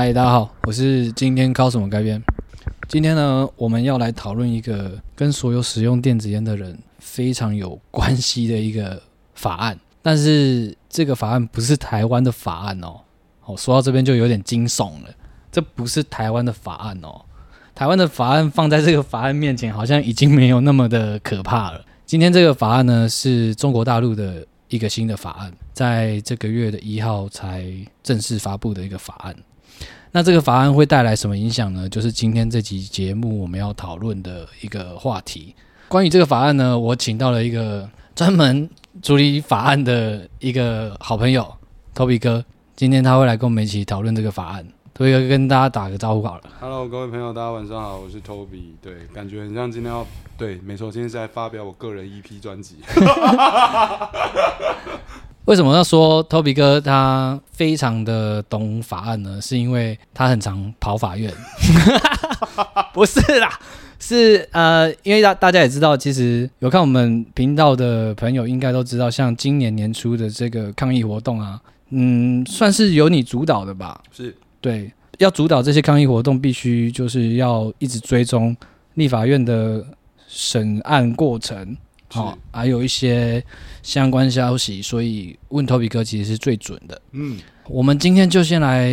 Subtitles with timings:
[0.00, 2.22] 嗨，大家好，我是今天高什么改编。
[2.88, 9.02] 今天呢，我们要来讨论一个跟所有使用电子烟的人非常有关系的一个
[9.34, 13.00] 法案，但是这个法案不是台湾的法案哦。
[13.44, 15.12] 哦，说到这边就有点惊悚了，
[15.50, 17.22] 这不是台湾的法案哦。
[17.74, 21.84] 台湾的法案放在这个法案面前，好像已经没有那么的可怕了。
[22.06, 27.66] 今天这个法案呢，是中国大陆的一个新的法案，在这个月的一号才
[28.04, 29.34] 正式发布的一个法案。
[30.10, 31.88] 那这个法案会带来什么影响呢？
[31.88, 35.54] 就是今天这集节目我们要讨论的一个话题。
[35.86, 38.68] 关于这个法案呢，我请到了一个专门
[39.02, 41.46] 处理法案的一个好朋友
[41.94, 42.44] ，Toby 哥。
[42.74, 44.66] 今天他会来跟我们一起讨论这个法案。
[44.96, 46.42] Toby 哥跟大家打个招呼好了。
[46.60, 48.72] Hello，各位朋友，大家晚上好，我是 Toby。
[48.80, 50.06] 对，感觉很像今天要
[50.36, 52.76] 对，没错，今天是在发表我个人 EP 专辑。
[55.48, 59.40] 为什么要说 Toby 哥他非常的懂法案呢？
[59.40, 61.32] 是因为他很常跑法院。
[62.92, 63.58] 不是啦，
[63.98, 74.02] 是呃，因为大大家也知道，其实有看我们频道的朋友应该都知道，像今年年初的这个抗议活动啊，嗯，算是由你主导的吧？
[74.12, 78.54] 是对，要主导这些抗议活动，必须就是要一直追踪
[78.96, 79.82] 立法院的
[80.26, 81.74] 审案过程，
[82.08, 83.42] 好、是还有一些
[83.82, 87.00] 相关消息，所以问 Toby 哥其实是最准的。
[87.12, 88.90] 嗯，我们今天就先来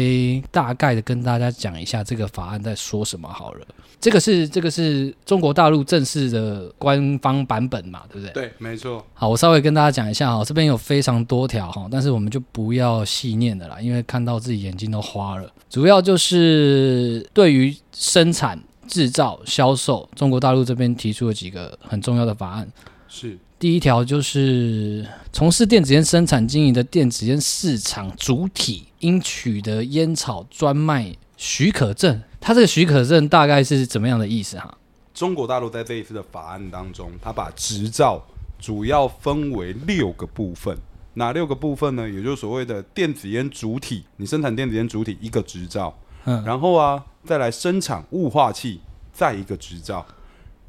[0.51, 3.65] 大概的跟大家讲一下这个法案在说什么好了。
[4.01, 8.33] 这个是这个是中国大陆正式的官方版本嘛，对不对？
[8.33, 15.51] 对，没错，好，我稍微跟大家讲一下哈，这边有非常多条哈，但是我们就不要细念的啦，因为看到自己眼睛都花了。
[15.69, 22.67] 主要就是对于生产、制造、销售，中国大陆这边提出了几个很重要的法案。
[23.15, 32.21] 是第一条就是从事电子烟生产经营的电子烟市场主体应取得烟草专卖许可证。
[32.41, 34.77] 它这个许可证大概是怎么样的意思哈？
[35.13, 38.21] 中国大陆在这一次的法案当中，它把执照
[38.59, 40.77] 主要分为六个部分。
[41.13, 42.09] 哪六个部分呢？
[42.09, 48.81] 也就是所谓的电子烟主体，你生产电子烟主体一个执照，嗯然后啊，再来生产雾化器，
[49.13, 50.05] 再一个执照，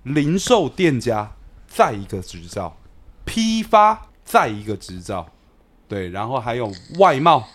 [0.05, 1.33] 零售店家
[1.69, 2.77] 再一个执照，
[3.25, 5.27] 批发再一个执照，
[5.89, 7.49] 对，然后还有外贸，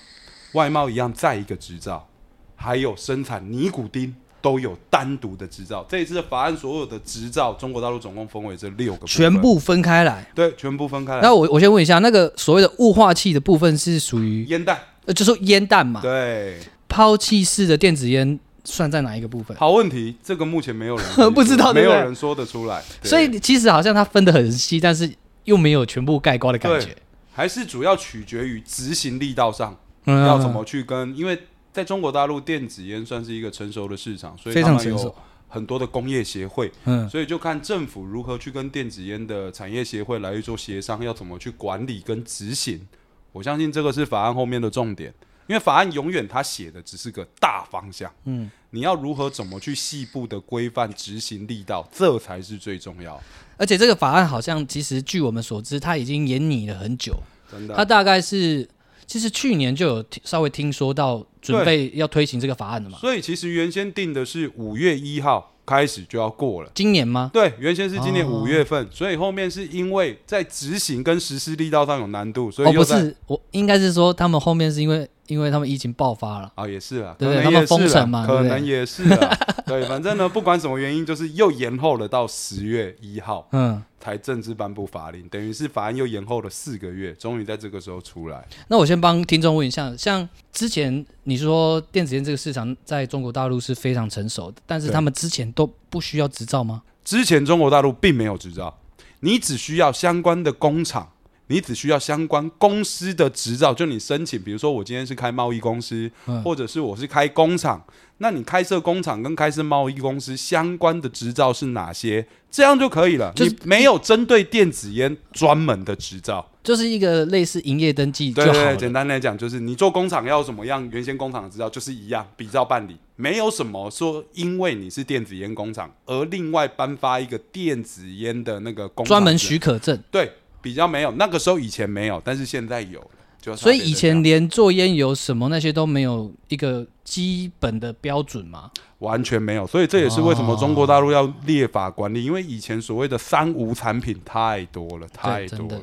[0.53, 2.07] 外贸一样再一个执照，
[2.55, 5.85] 还有生产尼古丁都有单独的执照。
[5.87, 10.29] 这一次的法案所有的执照，中国大陆总共分为这六个全部分开来。
[10.33, 11.21] 对，全部分开来。
[11.21, 16.01] 那我我先问一下，那个所谓的雾化器的部分是属于烟弹，呃，就是烟弹嘛？
[16.01, 19.55] 对，抛弃式的电子烟算在哪一个部分？
[19.57, 22.83] 好问题，这个目前没有人 不知道没有人说得出来。
[23.03, 25.11] 所以其实好像它分得很细，但是
[25.45, 26.95] 又没有全部盖瓜的感觉。
[27.33, 31.41] 还是主要取决于执行力道上，嗯要怎么去跟，因为
[31.71, 35.15] 在中国大陆电子烟算是一个成熟的市场，所以非他们有常成熟？
[35.47, 42.87] 很多的工业协会，嗯，所以就看政府如何去跟电子烟的产业协会来去做协商，要怎么去管理跟执行。
[43.33, 45.13] 我相信这个是法案后面的重点，
[45.51, 53.21] 因为法案永远它写的只是个大方向，嗯，你要如何怎么去细部的规范执行力道，这才是最重要，
[53.57, 57.21] 而且这个法案好像其实据我们所知，它已经研拟了很久。
[57.51, 57.75] 真的。
[57.75, 58.65] 它大概是
[59.05, 62.97] 其实去年就有稍微听说到准备要推行这个法案的嘛？
[62.99, 66.71] 所以其实原先定的是五月一号开始就要过了。
[66.73, 67.29] 今年吗？
[67.33, 76.51] 对，原先是今年哦五月份，所以后面是因为在执行跟实施力道上有难度，所哦，不以又在是，我应该是说他们后面是因为因为他们疫情爆发了。
[76.55, 79.37] 啊，也是啊，对他们可能也是啦封城嘛可能也是啊。
[79.65, 88.45] 对，反正呢，不管什么原因，就是又延后了到十月一号嗯，才正式颁布法令，等于是法案又延后了四个月，终于在这个时候出来。
[88.67, 96.83] 那我先帮听众问一下，像之前你说电子烟这个市场在中国大陆是非常成熟的，但是他们之前都不需要执照吗？
[97.05, 98.77] 之前中国大陆并没有执照，
[99.21, 101.13] 你只需要相关的工厂，
[101.51, 107.83] 你只需要相关公司的执照，就你申请，比如说我今天是开贸易公司，嗯或者是我是开工厂，
[108.19, 112.25] 那你开设工厂跟开设贸易公司相关的执照是哪些？
[112.49, 113.31] 这样就可以了。
[113.35, 118.93] 就是你没有针对电子烟专门的执照，就是一个类似营业登记就好对对对，简。
[118.93, 133.07] 单来讲就是你做工厂要怎么样，原先工厂的执照就是一样，比照办理，没有什么说因为你是电子烟工厂而另外颁发一个电子烟的那个工专门许可证，对，比较没有，那个时候以前没有，但是现在有了。
[133.41, 138.69] 就所以以前连做烟油什么那些都没有一个基本的标准嘛。
[138.99, 145.81] 完全没有，所以这也是为什么中国大陆要立法管理，因为以前所谓的三无产品太多了，太多了。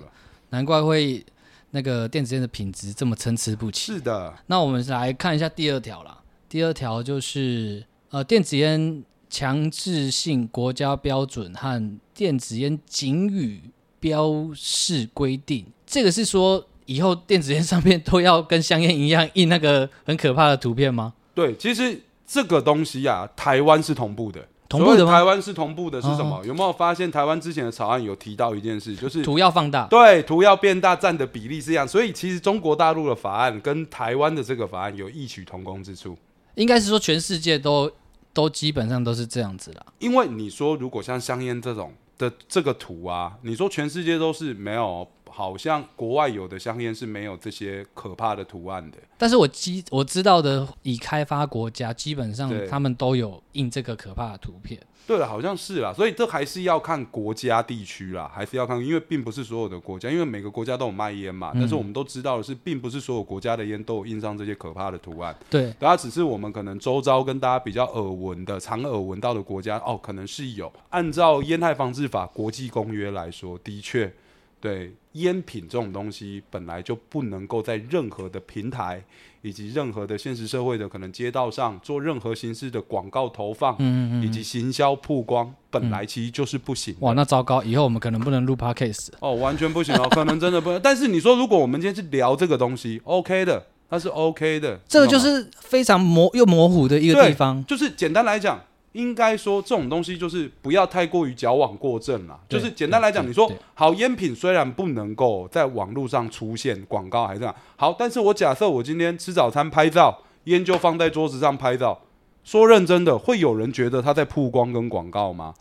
[0.51, 1.27] 难怪会
[1.73, 3.95] 那个电子烟的品质这么参差不齐。
[3.95, 6.17] 是的，那我们来看一下第二条啦。
[6.49, 13.63] 第二条就是呃，电子烟强制性国家标准和电子烟警语
[14.01, 21.15] 标示规定，这个是说以后电子烟上面都要跟香烟一样印那个很可怕的图片吗？
[21.35, 24.47] 对，其实这个东西呀、台湾是同步的。
[24.69, 26.45] 同步的台湾是同步的是什么？
[26.45, 36.15] 有没有发现台湾之前的草案有提到一件事，就是图要放大，对图要变大占的比例是一样，所以其实中国大陆的法案跟台湾的这个法案有异曲同工之处。
[36.57, 37.91] 应该是说全世界都
[38.35, 39.87] 都基本上都是这样子啦。
[40.01, 45.09] 因为你说如果像香烟这种的这个图啊，你说全世界都是没有，
[45.39, 48.99] 好像国外有的香烟是没有这些可怕的图案的。
[49.17, 54.81] 但是我基我知道的已开发国家，基本上他们都有印这个可怕的图片。
[55.07, 61.53] 对了，好像是啦，所以这还是要看国家地区啦，还是要看，因为并不是所有的国家，因为每个国家都有卖烟嘛。
[61.55, 65.35] 但是我们都知道的是，并不是所有国家的烟都有印上这些可怕的图案。
[65.49, 70.71] 对，大家只是我们可能周遭跟大家比较耳闻的、常耳闻到的国家哦，可能是有。
[70.89, 74.13] 按照烟害防治法国际公约来说，的确，
[74.61, 79.03] 对烟品这种东西本来就不能够在任何的平台
[79.43, 87.01] 以及任何的现实社会的可能街道上做任何形式的广告投放，嗯嗯以及行销曝光，本来其实就是不行的。
[87.03, 89.11] 哇，那糟糕，以后我们可能不能录 podcast。
[89.21, 90.81] 哦，完全不行哦， 可能真的不能。
[90.83, 94.81] 但是你说，如果我们今天是聊这个东西，OK 的，那是 OK 的。
[94.89, 97.65] 这个就是非常模又模糊的一个地方。
[97.65, 98.61] 就是简单来讲，
[98.99, 102.37] 应该说这种东西就是不要太过于矫枉过正啦。
[102.49, 112.01] 就是简单来讲，你说好烟品虽然不能够在网络上出现广告还是这样，好，但是我假设我今天吃早餐拍照，烟就放在桌子上拍照，
[112.43, 115.55] 说认真的，会有人觉得他在曝光跟广告吗？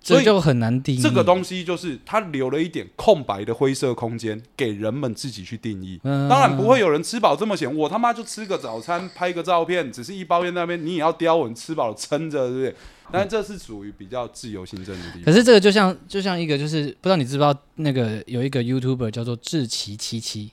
[0.00, 1.00] 所以这就很难定义。
[1.00, 6.00] 这个东西就是它留了一点空白的灰色空间，给人们自己去定义。
[6.04, 12.74] 嗯当然不会有人吃饱这么闲，我他妈就吃个早餐，拍个照片，只是一包烟那边，你也要叼稳，吃饱了撑着，对不对？
[13.10, 15.22] 但这是属于比较自由行政的地方。
[15.24, 20.52] 可是这个就像就像一个就是不知道你知不知道那个有一个 YouTuber 叫做志奇七七，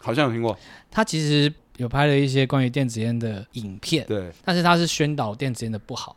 [0.00, 0.56] 好像有听过，
[0.90, 6.16] 他其实有拍了一些关于电子烟的影片，对但是他是宣导电子烟的不好。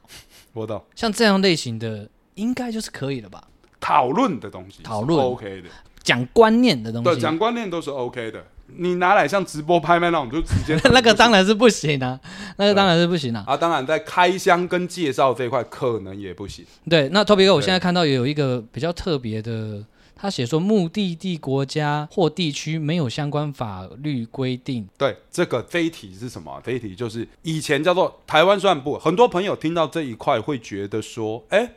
[0.53, 0.79] 我懂。
[0.95, 2.07] 像这样类型的
[2.39, 3.43] 应该就是可以了吧？
[3.79, 5.69] 讨论的东西是讨论 OK 的，
[6.03, 8.43] 讲观念的东对，西，讲观念都是 OK 的。
[8.77, 12.19] 你拿来像直播拍卖那种，就直接 那个当然是不行啊，
[12.57, 13.43] 那个当然是不行啊。
[13.47, 16.63] 啊，当然在开箱跟介绍这一块可能也不行。
[16.87, 19.83] 对，那 Toby 哥，我对现在看到也有一个比较特别的，
[20.15, 26.61] 他写说目的地国家或地区没有相关法律规定，对，这个这一题是什么？
[26.63, 31.71] 这一题就是以前叫做台湾算不，很多朋友听到这一块会觉得说，哎，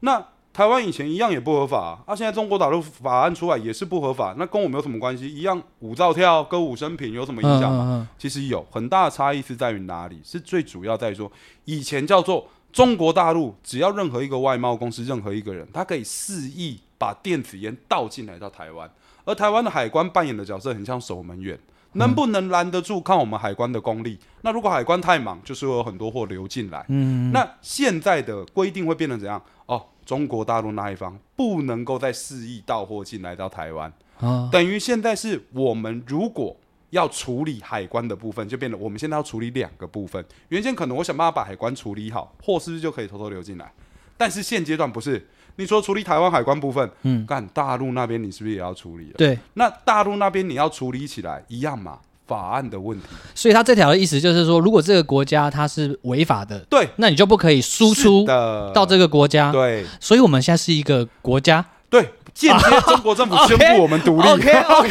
[0.00, 5.28] 那台湾以前一样也不合法啊，啊现在中国大陆法案出来也是不合法，那跟我们有什么关系？
[5.28, 7.84] 一样舞照跳、歌舞升平有什么影响吗？
[7.86, 10.20] 嗯嗯其实有很大的差异是在于哪里？
[10.24, 11.30] 是最主要在于说，
[11.64, 18.90] 以前叫做中国大陆，只要任何一个外贸公司、任何一个人，他可以肆意把电子烟倒进来到台湾，
[19.24, 21.56] 而台湾的海关扮演的角色很像守门员，
[21.92, 24.18] 能不能拦得住，看我们海关的功力。
[24.42, 26.84] 那如果海关太忙，就是会有很多货流进来。
[26.88, 29.40] 嗯，那现在的规定会变成怎样？
[30.08, 33.92] 哦，中国大陆那一方不能够再肆意到货进来到台湾。
[34.20, 36.56] 啊，等于现在是我们如果
[36.90, 40.24] 要处理海关的部分，就变得我们现在要处理两个部分。
[40.48, 43.70] 原先可能我想办法把海关处理好，货是不是就可以偷偷流进来？
[44.16, 49.14] 但是现阶段不是，你说处理台湾海关部分，嗯，干大陆那边你是不是也要处理了？
[49.18, 52.00] 对，那大陆那边你要处理起来一样嘛？
[52.28, 58.70] 法案的问题，所以他这条的意思就是说，如果这个国家它是违法的，对，那你就不可以输出的。
[58.74, 59.50] 到这个国家。
[59.50, 59.86] 对。
[59.98, 61.64] 所以我们现在是一个国家。
[61.90, 62.06] 对，
[62.38, 64.28] 间接中国政府宣布我们独立。
[64.28, 64.90] ，OK OK，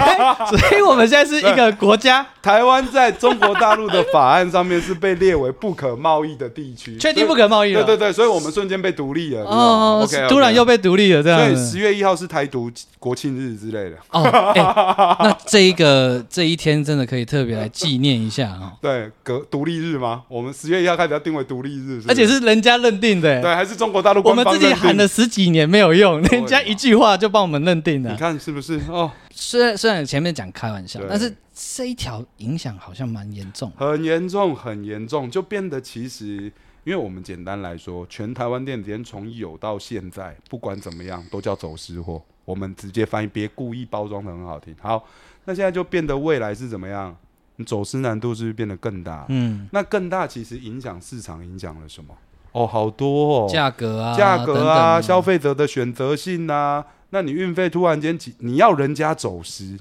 [0.58, 7.84] 所以我们现在是一个国家，台湾在中国大陆的法案上面是被列为不可贸易的地区，确定不可贸易了。
[7.84, 9.44] 对对对，所以我们瞬间被独立了。
[9.46, 11.72] 哦 OK，突然又被独立了，这样所以。
[11.72, 13.98] 十月一号是台独国庆日之类的。
[14.12, 20.24] 哦，哎、那这一个这一天真的可以特别来纪念一下啊，对，隔独立日吗？
[20.28, 23.42] 我们十月一号开始要定为独立日，而且是人家认定的。
[23.42, 28.16] 对，还是中国大陆我们自己喊了十几年没有用，人家一句话就帮我们认定你。
[28.16, 28.82] 看是不是？
[28.90, 33.72] 哦，虽然虽然前面讲开玩笑，但是这一条影响好像蛮严重。
[33.78, 36.52] 很严重，很严重，就变得其实。
[36.84, 42.24] 因为我们简单来说，全台湾电子烟从有到现在，不管怎么样都叫走私货。
[42.46, 44.74] 我们直接翻译，别故意包装的很好听。
[44.82, 45.06] 好，
[45.46, 47.16] 那现在就变得未来是怎么样？
[47.58, 49.26] 你走私难度是不是变得更大？
[49.28, 52.16] 嗯，那更大其实影响市场，影响了什么？
[52.54, 59.78] 哦，好多哦，价格啊，价格啊，等等消费者的选择性啊，那你运费突然间几，你要人家走私，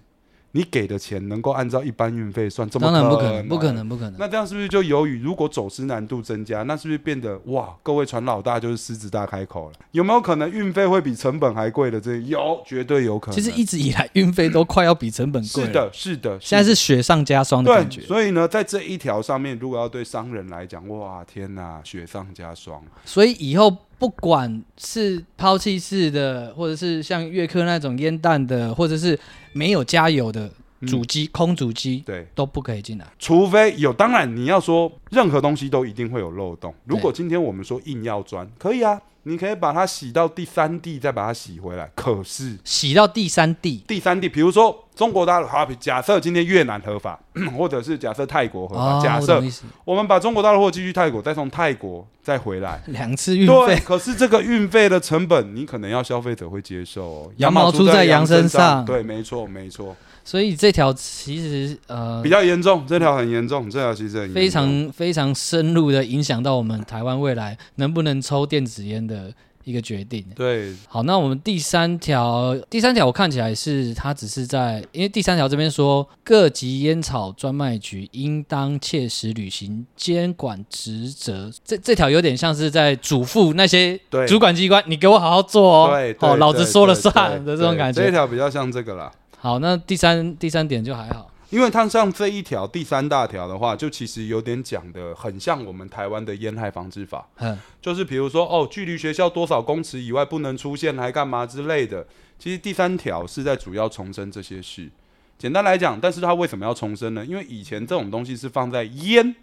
[0.53, 2.69] 你给的钱能够按照一般运费算？
[2.71, 3.73] 这么当然不可能，不可。
[3.73, 4.15] 能，不可能。
[4.19, 7.77] 那这样是不是就由于如果走私难度增加，那是不是变得哇？
[7.83, 12.01] 各位船老大就是狮子大开口了，有没有可能运费会比成本还贵的？
[12.01, 13.35] 这有，绝对有可能。
[13.35, 18.07] 其实一直以来运费都快要比成本贵了，是的，是的，现在是雪上加霜的感觉对，。
[18.07, 22.83] 所以呢，在这一条上面，如果要对商人来讲，哇，天哪，雪上加霜。
[23.05, 29.19] 所以以后不管是抛弃式的，或者是像悦科那种烟弹的，或者是
[29.53, 30.51] 没有加油的
[30.81, 33.07] 嗯主机、空主机对，都不可以进来。
[33.19, 36.75] 除非有，当然你要说任何东西都一定会有漏洞。
[36.85, 41.91] 如果今天我们说硬要钻，可以啊，你可以把它洗到第三地，再把它洗回来。
[41.95, 47.19] 可是洗到第三地，第三地，比如说中国大陆，好，假设今天越南合法，
[47.57, 49.43] 或者是假设泰国合法，哦，假设
[49.85, 52.83] 我们把中国大陆货寄去泰国，再从泰国再回来。
[52.87, 57.33] 两次运对，费，可是这个运费的成本，你可能要消费者会接受哦。
[57.37, 59.95] 羊毛出在在羊身身上对，没错，没错，
[60.25, 69.31] 所以这条其实呃比较严重，这条很严重，这条其实很严重非常非常深入的影响到我们台湾未来能不能抽电子烟的
[69.63, 70.25] 一个决定。
[70.35, 81.51] 对，好，那我们第三条，第三条我看起来是它只是在，因为第三条这边说，各级烟草专卖局应当切实履行监管职责。
[81.63, 88.01] 这这条有点像是在嘱咐那些主管机关，你给我好好做哦，对，哦，老子说了算的这种感觉。
[88.01, 89.13] 这一条比较像这个啦。
[89.39, 102.07] 好，那第三第三点就还好，因为它像这一条第三大条的话，就其实有点讲的很像我们台湾的烟害防治法，嗯，就是比如说哦，距离学校多少公尺以外不能出现，还干嘛之类的。
[102.39, 104.91] 其实第三条是在主要重申这些事。
[105.39, 107.25] 简单来讲，但是它为什么要重申呢？
[107.25, 109.35] 因为以前这种东西是放在烟、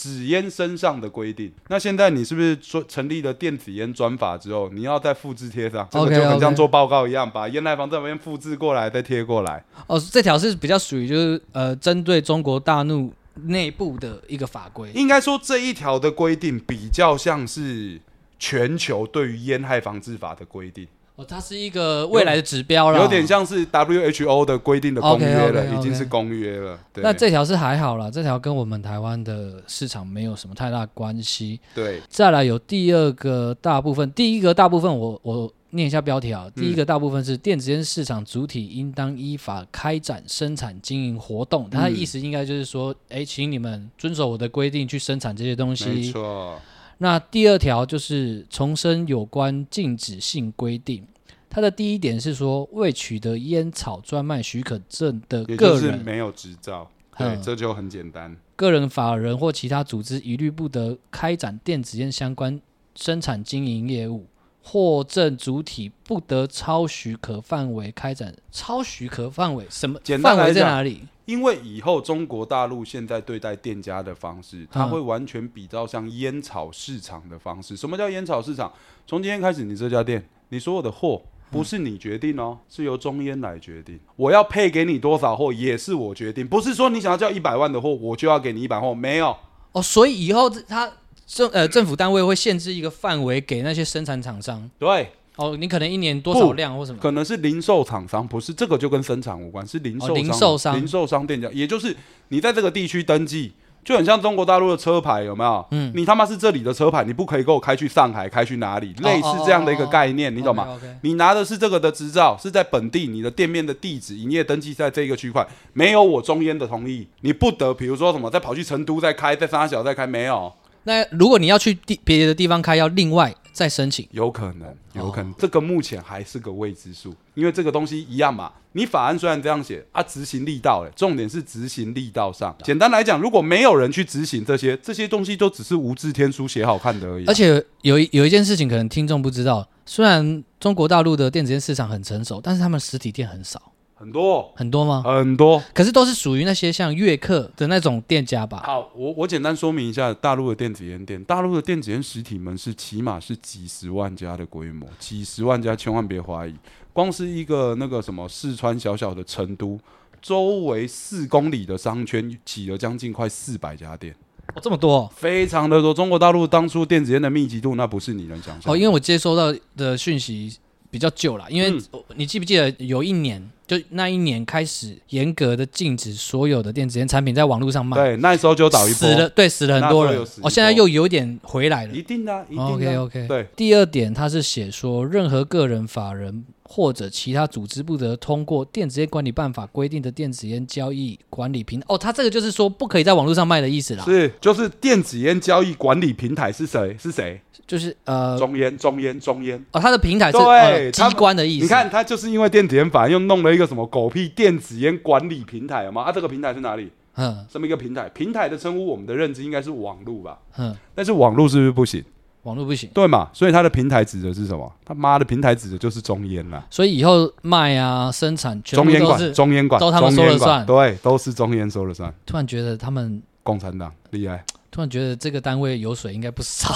[0.00, 9.64] 纸烟身上的规定，那现在你是不是说成立了电子烟专法之后，你要再复制贴上，这个就很像做报告一样，把烟害防治这边复制过来再贴过来。
[9.88, 13.12] 哦，这条是比较属于就是呃，针对中国大陆
[13.46, 14.92] 内部的一个法规。
[14.94, 18.00] 应该说这一条的规定比较像是
[18.38, 20.86] 全球对于烟害防治法的规定，
[21.18, 23.26] 哦，它是一个未来的指标了，有点。
[23.26, 26.78] 像是 WHO 的规定的公约了已经是公约了。
[26.92, 31.58] 对那这条是还好了，这条跟我们台湾的市场没有什么太大关系。
[31.74, 36.48] 对再来有第二个大部分，第一个大部分我我念一下标题啊。
[36.54, 46.12] 第一个大部分是电子烟市场主体应当依法开展生产经营活动，它的意思应该就是说，哎，请你们遵守我的规定去生产这些东西没西。
[46.12, 46.60] 错，
[46.98, 51.06] 那第二条就是重申有关禁止性规定。
[51.50, 56.90] 它的第一点是说，未取得烟草专卖许可证的个人、没有执照。
[57.16, 58.36] 对，嗯这就很简单。
[58.54, 62.60] 个人、法人或其他组织，一律不得开展电子烟相关
[62.94, 64.26] 生产经营业务。
[64.60, 68.34] 获证主体不得超许可范围开展。
[68.52, 69.98] 超许可范围什么？
[70.20, 71.06] 范围在哪里？
[71.28, 77.76] 因为以后中国大陆现在对待店家的方式，它嗯会完全比照像烟草市场的方式。
[77.76, 78.72] 什么叫烟草市场？
[79.06, 81.20] 从今天开始，你这家店，你所有的货
[81.50, 84.00] 不是你决定哦，是由中烟来决定。
[84.16, 89.36] 我要配给你多少货，也是我决定，不是说你想要叫一百万的货，我就要给你一百货，没有。
[89.72, 90.90] 哦，所以以后他
[91.26, 94.70] 政呃政府单位会限制一个范围给那些生产厂商。
[94.78, 96.98] 对，哦，你可能一年多少量或什么？
[97.00, 101.96] 可能是零售厂商，不是这个就跟生产无关，是零售商、哦零售商零售商店家，也就是
[102.28, 103.52] 你在这个地区登记，
[103.84, 105.64] 就很像中国大陆的车牌，有没有？
[105.70, 108.92] 嗯你他妈是这里的车牌，你不可以给我开去上海，开去哪里？
[108.98, 120.52] 类似这样的一个概念，你懂吗你拿的是这个的执照，是在本地你的店面的地址、营业登记在这个区块，没有我中烟的同意，你不得，比如说什么再跑去成都再开，在沙小再开，没有，
[120.82, 124.06] 那如果你要去地别的地方开，要另外再申请。
[124.12, 128.52] 有可能，有可能，这个目前还是个未知数，因为这个东西一样嘛。
[128.70, 132.56] 你法案虽然这样写啊，执行力道嘞，重点是执行力道上。
[132.62, 145.02] 简单来讲，如果没有人去执行这些，这些东西都只是无字天书写好看的而已啊、而且有一有一件事情，可能听众不知道，虽然中国大陆的电子烟市场很成熟，但是他们实体店很少，很多很多吗？
[145.04, 145.60] 很多。
[145.74, 148.62] 可是都是属于那些像悦客的那种店家吧？
[148.64, 151.22] 好，我我简单说明一下大陆的电子烟店。
[151.24, 156.54] 大陆的电子烟实体门市起码是几十万家的规模，几十万家，千万别怀疑。
[156.92, 159.78] 光是一个那个什么四川小小的成都，
[160.22, 164.14] 周围四公里的商圈挤了将近快四百家店。
[164.54, 165.92] 哦，这么多哦非常的多。
[165.92, 168.72] 中国大陆当初电子烟的密集度，那不是你能想象。
[168.72, 170.56] 哦，因为我接收到的讯息
[170.90, 171.82] 比较旧了，因为嗯
[172.16, 180.18] 你记不记得有一年就那一年开始严格的禁止所有的电子烟产品在网络上卖，对，那时候就倒一波，死了，对，死了很多人。
[180.42, 181.92] 哦，现在又有点回来了。
[181.92, 182.72] 一定的啊，一定的啊。
[182.72, 183.28] OK OK。
[183.28, 196.96] 对，第二点，他是写说，任何个人、法人或者其他组织不得通过电子烟管理办法规定的电子烟交易管理平哦，他这个就是说不可以在网络上卖的意思啦，是就是电子烟交易管理平台是谁？
[196.98, 197.38] 是谁？
[197.68, 199.64] 就是呃中烟，中烟，中烟。
[199.70, 201.64] 哦，它的平台是对呃他机关的意思。
[201.64, 206.02] 你看，他就是因为电子烟法又弄了一个什么狗屁电子烟管理平台嘛？
[206.02, 206.90] 啊，这个平台是哪里？
[207.14, 210.38] 嗯这么一个平台，平台的称呼，我们的认知应该是网络吧？
[210.56, 212.02] 嗯，但是网络是不是不行？
[212.44, 213.28] 网络不行，对嘛？
[213.34, 214.72] 所以它的平台指的是什么？
[214.84, 219.32] 他妈的平台指的就是中烟啦，所以以后卖啊、生产全中烟管，部都是。
[219.34, 222.14] 中烟管，都他们说了算对，都是中烟说了算。
[222.24, 226.68] 突然觉得他们，共产党厉害，突然觉得这个单位油水应该不少，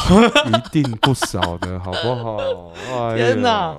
[0.49, 2.73] 一定不少的，好不好？
[3.11, 3.77] 哎天哪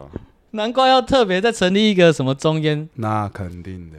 [0.51, 3.97] 难怪要特别再成立一个什么中烟那肯定的。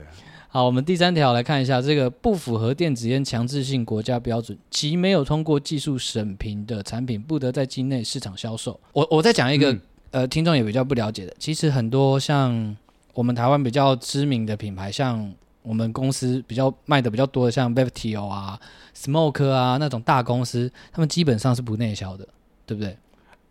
[0.48, 8.78] 好，我们第三条来看一下，这个不符合电子烟强制性国家标准及没有通过技术审评的产品，不得在境内市场销售。
[8.92, 9.80] 我我再讲一个，嗯
[10.12, 12.76] 呃，听众也比较不了解的，其实很多像
[13.14, 15.28] 我们台湾比较知名的品牌，像
[15.64, 18.60] 我们公司比较卖的比较多的，像 Vaptio 啊、
[18.94, 22.28] Smoke 啊那种大公司，他们基本上是不内销的，
[22.66, 22.96] 对不对？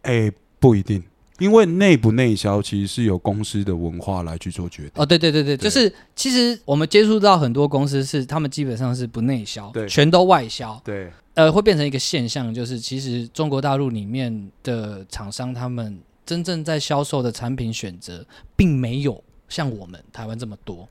[0.04, 1.04] 哎、不一定，
[1.40, 4.92] 因为内不内销其实是由公司的文化来去做决定。
[4.96, 10.80] 哦，对对对对，对就是其实我们接触到很多公司是他们基本上是不内销，对全都外销。
[10.86, 20.88] 对，呃，会变成一个现象，就是其实中国大陆里面的厂商，他们真正在销售的产品选择，并没有像我们台湾这么多，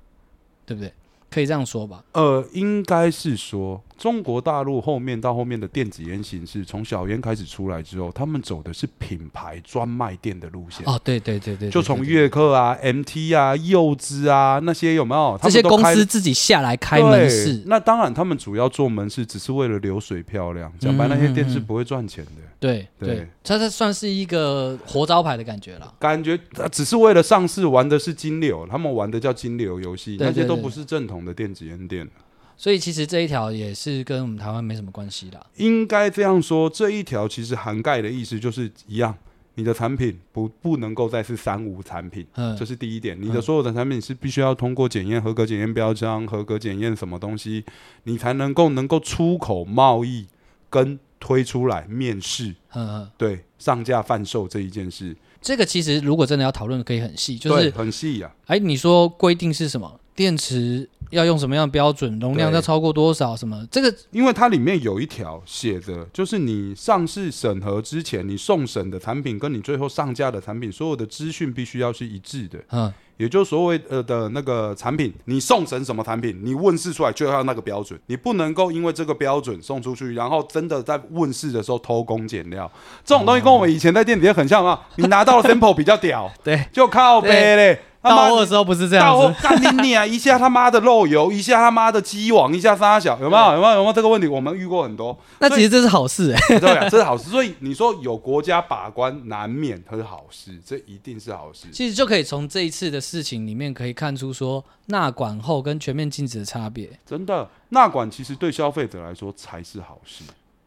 [0.66, 0.92] 对不对？
[1.32, 2.04] 可以这样说吧？
[2.12, 10.84] 呃，应该是说中国大陆后面到后面的电子烟形式，从小烟开始出来之后，他们走的是品牌专卖店的路线。
[10.86, 15.38] 哦，对对对对，就从悦客啊、MT 啊、柚子啊那些有没有？
[15.42, 20.70] 这些公司自己下来开门市，那当然，他们主要做门市只是为了流水漂亮。
[20.78, 22.30] 讲白，那些店是不会赚钱的。
[22.60, 25.94] 对对对，它这算是一个活招牌的感觉了。
[25.98, 32.08] 感觉呃只是为了上市，玩的是金流，他们玩的叫金流游戏，那些都不是正统的电子烟店。
[32.56, 35.46] 所以其实这一条也是跟我们台湾没什么关系的。
[35.56, 39.16] 应该这样说，这一条其实涵盖的意思就是一样，
[39.54, 43.20] 你的产品不不能够再是三无产品，嗯这是第一点。
[43.20, 47.64] 你的所有的产品是必须要通过检验，合格检验标章，合格检验什么东西，
[48.04, 50.26] 你才能够能够出口贸易
[50.70, 59.98] 跟推出来面试，嗯嗯，对上架贩售这一件事，这个其实如果真的要讨论，可以很细，就是很细呀、哎，你说规定是什么？
[60.14, 62.18] 电池要用什么样的标准？
[62.18, 63.36] 容量要超过多少？
[63.36, 63.64] 什么？
[63.70, 72.58] 这个因为它里面有一条写的，就是你上市审核之前，你送审的产品跟你最后上架的产品，所有的资讯必须要是一致的。
[72.70, 82.70] 嗯，也就是所谓呃的那个产品，你送审什么产品，你问世出来就要那个标准，你不能够因为这个标准送出去，然后真的在问世的时候偷工减料。
[83.04, 87.80] 这种东西跟我们以前在店里面很像啊，你拿到了 sample 比较屌， 对，就靠背嘞。
[88.10, 89.42] 到货的时候不是这到货样子。
[89.42, 90.08] 干你娘！
[90.08, 93.54] 一下他妈的漏油，一下他妈的鸡网，一下沙小，有没有？
[93.54, 93.74] 有没有？
[93.74, 94.26] 有没有这个问题？
[94.26, 95.16] 我们遇过很多。
[95.38, 97.30] 那其实这是好事哎、 对啊，这是好事。
[97.30, 101.68] 所以你说有国家把关，难免它是好事，这一定是好事。
[101.72, 106.90] 其实就可以从这一次的事情里面可以看出说纳管后跟全面禁止的差别。
[107.06, 110.24] 真的，纳管其实对消费者来说才是好事。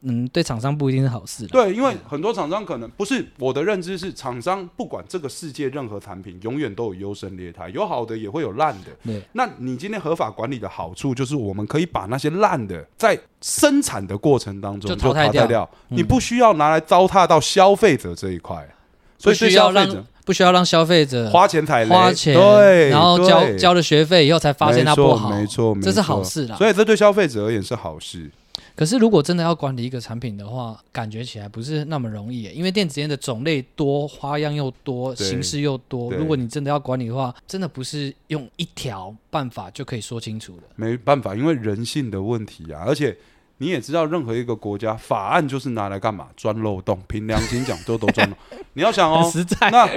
[0.08, 1.50] 嗯，对厂商不一定是好事啦。
[1.52, 8.92] 对，因为很多厂商可能不是我的认知是，厂商不管这个世界任何产品，永远都有优胜劣汰，有好的也会有烂的。
[9.04, 18.68] 对那你今天合法管理的好处，就是我们可以把那些烂的在生产的过程当中就淘汰掉掉，嗯你不需要拿来糟蹋到消费者这一块。
[19.18, 26.56] 所以对不需要消费者让不需要让消费者花钱踩雷，花钱，对，然后交交了学费以后才发现它不好，没错，没错，这是好事啦。
[26.58, 28.30] 所以这对消费者而言是好事。
[28.76, 36.12] 可是如果真的要管理一个产品的话，感觉起来不是那么容易，因为电子烟的种类多，花样又多，形式又多。
[36.12, 40.64] 如果你真的要管理的话，真的不是用一条办法就可以说清楚的。
[40.76, 43.16] 没办法，因为人性的问题啊，而且
[43.60, 46.28] 你也知道，任何一个国家法案就是拿来干嘛？
[46.36, 47.02] 钻漏洞。
[47.08, 48.36] 凭良心讲，都都钻漏。
[48.74, 49.90] 你要想哦，实在，那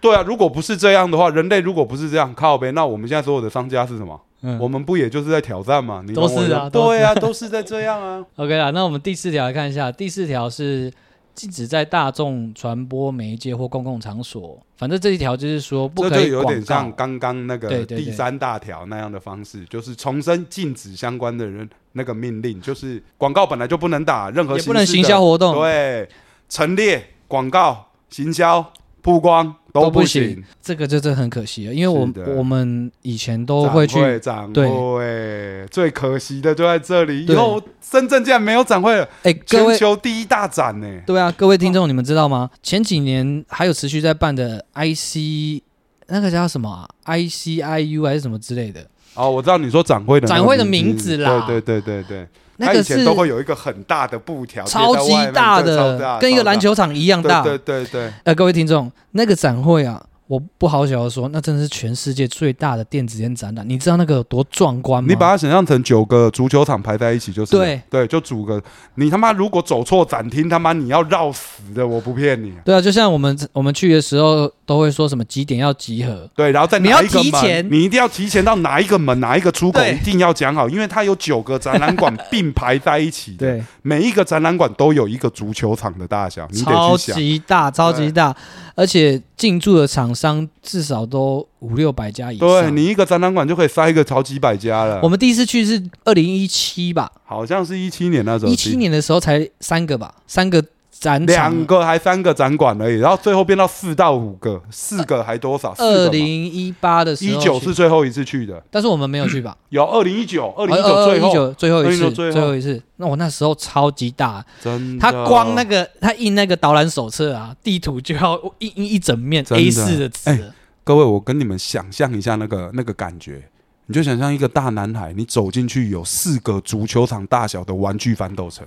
[0.00, 4.20] 对啊，如果不是这样的话，人类如果不是这样靠呗，那我们现在所有的商家是什么？
[4.42, 6.02] 嗯我们不也就是在挑战吗？
[6.06, 8.24] 你都是啊对啊，都是在这样啊。
[8.36, 10.92] OK 啦，那我们第四条来看一下，第四条是
[11.34, 16.92] 禁止在大众传播媒介或公共场所，反正这一条就是说不这就可以广有点像。
[16.92, 26.08] 刚刚那个第三大条那样的方式，就是重申禁止相关的人那个命令，就是广告本来就不能打，任何也不能行销活动，对
[26.48, 28.72] 陈列广告、行销、
[29.02, 30.42] 曝光都不行。
[30.60, 37.24] 这个就真的很可惜了，因为我我们以前都会去展会最可惜的就在这里。
[37.26, 40.86] 以后深圳竟然没有展会了，哎，各全位球第一大展呢。
[41.06, 42.50] 对啊，各位听众，你们知道吗？
[42.62, 45.62] 前几年还有持续在办的 IC
[46.08, 51.18] 那个叫什么、啊、ICIU 还是什么之类的，哦，我知道你说展会的展会的名字。
[51.18, 51.44] 啦。
[51.46, 57.40] 对对对对对，那个是都会有一个很大的布条，超级大的，跟一个篮球场一样大。
[57.42, 63.68] 对对对对，呃，各位听众，那个展会啊，我不好小的说，那真的是全世界最大的电子烟展览。
[63.68, 65.08] 你知道那个有多壮观吗？
[65.08, 67.52] 你把它想象成九个足球场排在一起就是。
[67.52, 68.62] 对对，就组个。
[68.96, 72.52] 你他妈如果走错展厅，他妈你要绕死的，我不骗你。
[72.62, 87.16] 对啊，就像我们我们去的时候都会说什么几点要集合，对，然后在你要哪一个门提前你一定要提前到哪一个门、哪一个出口，一定要讲好，因为它有九个展览馆并排在一起。，对，每一个展览馆都有一个足球场的大小，你超得去想。
[87.16, 88.36] 级大，超级大，
[88.74, 92.48] 而且进驻的厂商至少都五六百家以上。
[92.48, 95.00] 对你一个展览馆就可以塞一个好几百家了。
[95.02, 100.64] 我们第一次去是二零一七吧，好像是一七年那时候，一七年的时候才三个吧，三个
[101.00, 101.66] 展两。
[101.66, 105.74] 个还三个展馆而已，然后最后变到四到五个，四个还多少？
[105.78, 109.56] 二零一八的时一候一九是，最后一次去的，但是我们没有去吧？
[109.68, 112.82] 有二零一九，二零一呃九最后2019最后一次，最后一次。
[112.96, 120.40] 那我那时候超级大，真的，他光那个他印那个导览手册啊，地图就要印印一整面 A 四的纸哎。
[120.84, 123.42] 各位，我跟你们想象一下那个那个感觉，
[123.86, 128.66] 你就想象一个大男孩，你走进去有四个足球场大小的玩具翻斗城，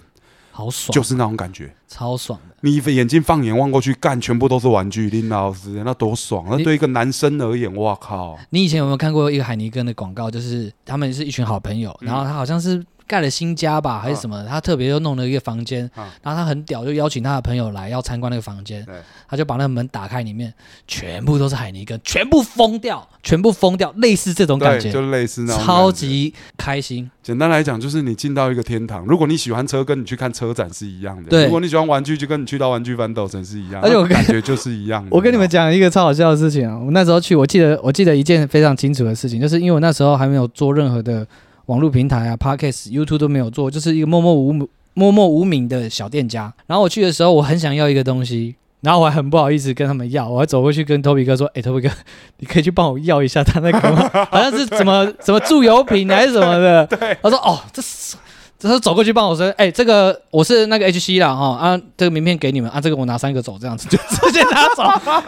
[0.52, 1.74] 好爽，就是那种感觉。
[1.88, 2.56] 超爽的。
[2.62, 6.46] 你眼睛放眼望过去，干全部都是玩具，林老师那多爽！
[6.50, 8.38] 那对一个男生而言，哇靠！
[8.52, 10.32] 你以前有没有看过一个海尼根的广告？
[10.32, 18.96] 就是他们是一群好朋友，嗯然后他好像是盖了新家吧，还是什么，他特别又弄了一个房间，啊然后他很屌，就邀请他的朋友来要参观那个房间对，
[19.28, 20.54] 他就把那个门打开，里面
[20.88, 27.12] 全部都是海尼根，全部疯掉，全部疯掉，类似这种感，觉，就类似那种超级开心。
[27.22, 29.06] 简单来讲，就是你进到一个天堂。
[29.06, 33.82] 如果你喜欢车，跟你去看车展是一样的；对如果你喜欢玩具，就跟你去到玩具翻斗城是一样。
[33.84, 35.10] 而且我感觉就是一样的。
[35.12, 36.80] 我跟你们讲一个超好笑的事情啊！
[36.80, 41.28] 我那时候去，我记得我记得一件非常清楚的事情，就是因为我那时候还没有做任何的
[41.68, 46.54] 网络平台啊、Podcast、YouTube 都没有做，就是一个默默无名默默无名的小店家。
[46.68, 51.96] 然后我去的时候，我很想要一个东西，然后我还很不好意思跟他们要，我还走过去跟 Toby 哥说：“哎、t o b y 哥，
[52.40, 56.86] 你可以去帮我要一下他那个吗， 好像是什么什么助油品还是什么的。
[56.98, 58.16] ”对，他说：“哦，这是。”
[58.64, 64.84] 他说走过去帮我说，哎、这个我是那个 HC 啦，哈啊，这个名片给你们啊，这个我拿三个走，这样子就直接拿走，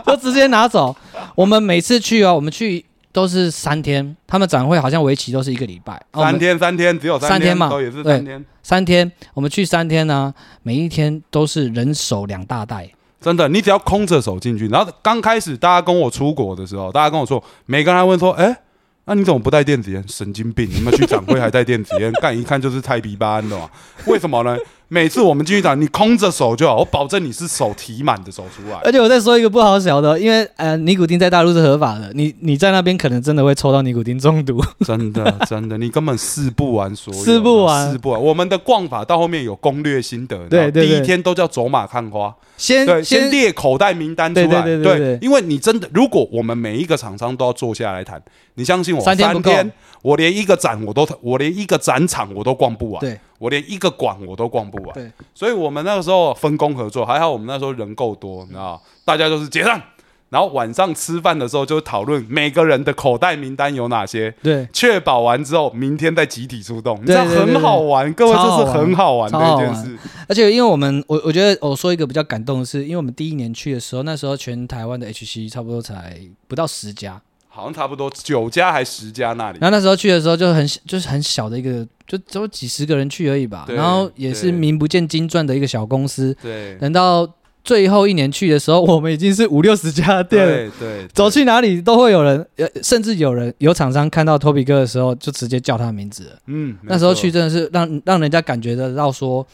[0.06, 0.96] 就直接拿走。
[1.34, 8.44] 我们每次去啊，我们去都是三天，他们展会好像为期都是一个礼拜，啊三天三天只有三天嘛也是三天。
[8.62, 12.90] 三天，我们去三天呢，每一天都是人手两大袋，
[13.22, 18.58] 真的，你只要空着手进去，然后刚开始大家跟我出国的时候，大家跟我说，每个人还问说，哎、
[19.06, 20.02] 那、你怎么不带电子烟？
[20.08, 20.70] 神经病！
[20.74, 23.70] 你们去展会还带电子烟， 干一看就是太皮巴胺的嘛？
[24.08, 24.58] 为什么呢？
[24.94, 28.78] 每次我们进去展，你空着手就好，我保证你是手提满的走出来。
[28.84, 34.64] 而且我再说一个不好小的，因为呃尼古丁在大陆是合法的，你你在那边可能真的会抽到尼古丁中毒。
[34.86, 37.92] 真的， 真的，你根本试不完所有，试不完。
[37.92, 38.22] 试不完。
[38.22, 48.22] 我们的逛法到后面有攻略心得，对第一天都叫走马看花，先对，先先列口袋名单出来，对对对因为你真的，如果我们每一个厂商都要坐下来谈，
[48.54, 49.72] 你相信我，三天
[50.04, 59.82] 我连一个展我都，我连一个展场我都逛不完，对我连一个馆我都逛不完，对，所以我们那个时候分工合作，还好我们那时候人够多，你知道，大家就是结账。
[60.30, 69.96] 然后晚上吃饭的时候就讨论每个人的口袋名单有哪些，对确保完之后，明天再集体出动，你知道对对对很好玩，各位这是很好玩的一件事。
[70.28, 77.22] 而且因为我们，我我觉得我说一个比较感动的是，因为我们第一年去的时候，那时候全台湾的 HC 差不多才不到十家，
[77.56, 86.36] 好像差不多九家还十家那里，然后那时候去的时候就很就是很小的一个，就只有几十个人去而已吧，然后也是名不见经传的一个小公司。
[86.42, 87.32] 对，等到
[87.64, 90.52] 最后一年去的时候，我们已经是五六十家店了。
[90.52, 96.32] 对对，走去哪里都会有人，呃，甚至有人有厂商看到 Toby 哥的时候，就直接叫他名字了。
[96.48, 99.46] 嗯，那时候去真的是让让人家感觉得到说，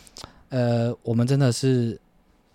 [0.47, 1.99] 呃，我们真的是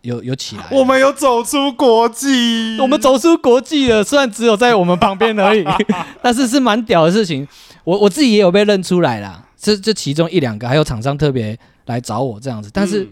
[0.05, 0.65] 有有起来。
[0.71, 5.65] 我们有走出国际，我们走出国际了，虽然只有在我们旁边而已，
[6.23, 7.47] 但是是蛮屌的事情。
[7.83, 13.09] 我我自己也有被认出来啦，这这其中一两个，还有厂商特别来找我这样子，但是嗯。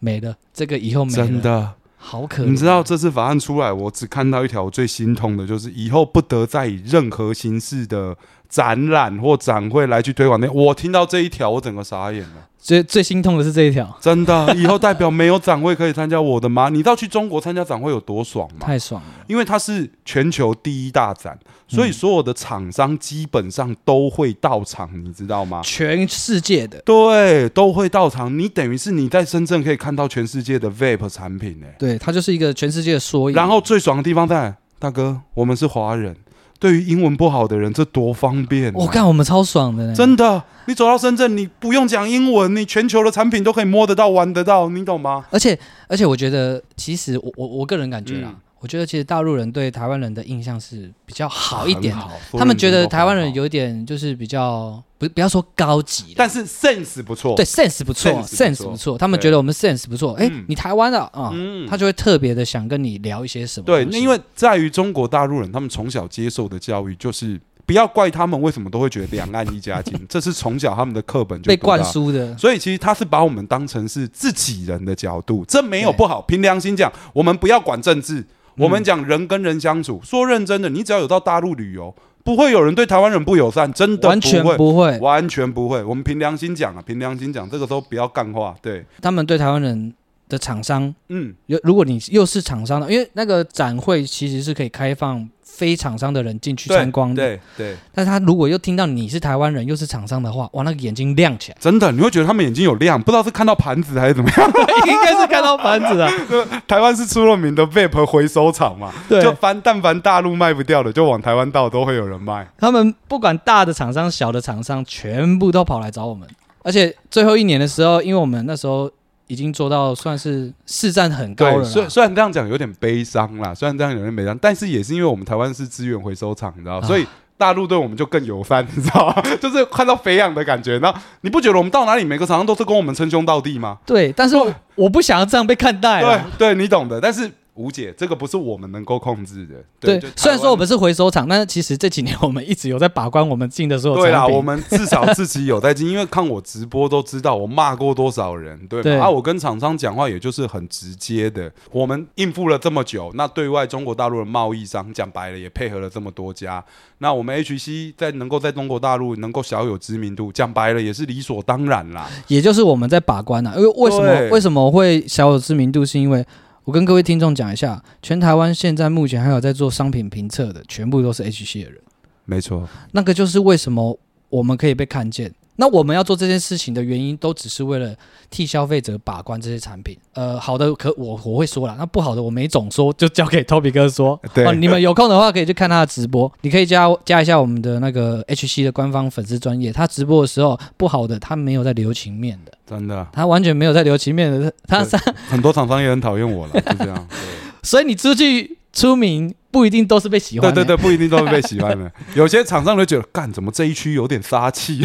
[0.00, 2.50] 没了，这个以后没了，真的，好可怜。
[2.50, 8.14] 你知道这次法案出来，我只看到一条最心痛的，就是以后不得再以任何形式的
[8.48, 10.50] 展览或展会来去推广那。
[10.50, 12.48] 我听到这一条，我整个傻眼了。
[12.58, 16.70] 最最心痛的是这一条，真的， 以后代表没有展会可以参加我的吗？
[16.70, 18.60] 你知道去中国参加展会有多爽吗？
[18.66, 19.08] 太爽了。
[19.26, 25.60] 因为它是全球第一大展，所以所有的厂商基本上都会到场，你知道吗？
[25.62, 28.38] 全世界的，对，都会到场。
[28.38, 33.36] 你等于是你在深圳可以看到全世界的 vape 产品呢、对，它就是一个全世界的缩影。
[33.36, 36.16] 然后最爽的地方在，大哥，我们是华人，
[36.58, 38.72] 对于英文不好的人，这多方便、啊！
[38.74, 45.24] 我看我们超爽的，真的，你走到深圳，你不用讲英文，你全球的产品都可以摸得到、玩得到，你懂吗？
[45.30, 52.02] 而且而且我觉得，其实我我我个人感觉啊，嗯我觉得其实大陆人对台湾人的印象是比较好一点的，
[52.38, 67.38] 他们觉得台湾人，有点就是比较不不要说高级，但是 sense 不错，对 sense 不错 sense 不错，他们对觉得我们 sense 不错，哎嗯，你台湾的啊，嗯他就会特别的想跟你聊一些什么东对，那因为在于中国大陆人，他们从小接受的教育就是。
[67.66, 76.20] 不要怪他们为什么都会觉得两岸一家亲， 这是从小他们的课本就被灌输的，所以其实他是把我们当成是自己人的角度，这没有不好。
[76.20, 78.22] 凭良心讲，我们不要管政治，
[78.56, 80.00] 我们讲人跟人相处。
[80.02, 85.82] 说认真的，你只要有到大陆旅游，不会有人对台湾人不友善，真的完全不会，完全不会。
[85.82, 88.54] 我们凭良心讲啊，凭良心讲，这个时候不要干话。
[88.62, 89.92] 对，他们对台湾人
[90.28, 97.22] 的厂商嗯，有，如果你又是厂商的，因为那个展会其实是可以开放非厂商的人进去参观的。
[97.22, 104.52] 对对，但是他如果又听到你是台湾人，又是厂商的话，哇，那个眼睛亮起来，真的，你会觉得他们眼睛有亮，不知道是看到盘子还是怎么样。
[104.86, 106.10] 应该是看到盘子啊。
[106.66, 112.46] 台湾是出了名的 vape 回收厂嘛，对就凡但凡大陆卖不掉的，就往台湾倒，都会有人卖。
[112.58, 116.28] 他们不管大的厂商、小的厂商，全部都跑来找我们。
[116.62, 118.90] 而且最后一年的时候，因为我们那时候
[119.26, 127.06] 已经做到算是市占很高了对，虽虽然这样讲有点悲伤啦，虽然这样有点悲伤，但是也是因为我们台湾是资源回收厂，你知道，啊所以
[127.36, 129.22] 大陆对我们就更友善， 你知道吗？
[129.40, 130.78] 就是看到肥羊的感觉。
[130.78, 133.78] 然后你不觉得我们到哪里每个厂商都是跟我们称兄道弟吗？
[133.84, 136.30] 对，但是我我不想要这样被看待对啊。
[136.38, 137.00] 对，你懂的。
[137.00, 139.54] 但是吴姐，这个不是我们能够控制的。
[139.80, 148.82] 对虽然说我们是回收厂，但是其实这几年 我们一直有在把关我们进的所有对啦，我们至少自己有在进，因为看我直播都知道我骂过多少人，对吗？
[148.82, 151.50] 对啊，我跟厂商讲话也就是很直接的。
[151.70, 156.64] 我们应付了这么久，那对外中国大陆的贸易商讲白了也配合了这么多家，
[156.98, 162.10] 那我们 HC 在能够在中国大陆能够小有知名度，讲白了也是理所当然啦。
[162.26, 163.54] 也就是我们在把关啊。
[163.56, 165.84] 因为为什么对为什么会小有知名度？
[165.84, 166.24] 是因为
[166.64, 171.78] 我跟各位听众讲一下，全台湾现在目前还有在做商品评测的，全部都是 H 系的人。
[172.24, 173.98] 没错，那个就是为什么
[174.30, 175.34] 我们可以被看见。
[175.56, 177.94] 那我们要做这件事情的原因，都只是为了
[178.30, 179.96] 替消费者把关这些产品。
[180.14, 184.20] 呃，好的，可我我会说了，那不好的我没总说，就交给 Toby 哥说。
[184.34, 189.72] 对哦，你们有空的话可以去看他的直播，你可以加加一下我们的那个 HC 的官方粉丝专业。
[189.72, 197.06] 他直播的时候，不好的他没有在留情面的，真的，他完全没有在留情面的，他对很多厂商也很讨厌我了，就这样。
[197.08, 197.18] 对
[197.62, 200.54] 所以你出去出名不一定都是被喜欢的。
[200.56, 201.90] 对对对，不一定都是被喜欢的。
[202.16, 204.84] 有些厂商就觉得，干怎么这一区有点杀气？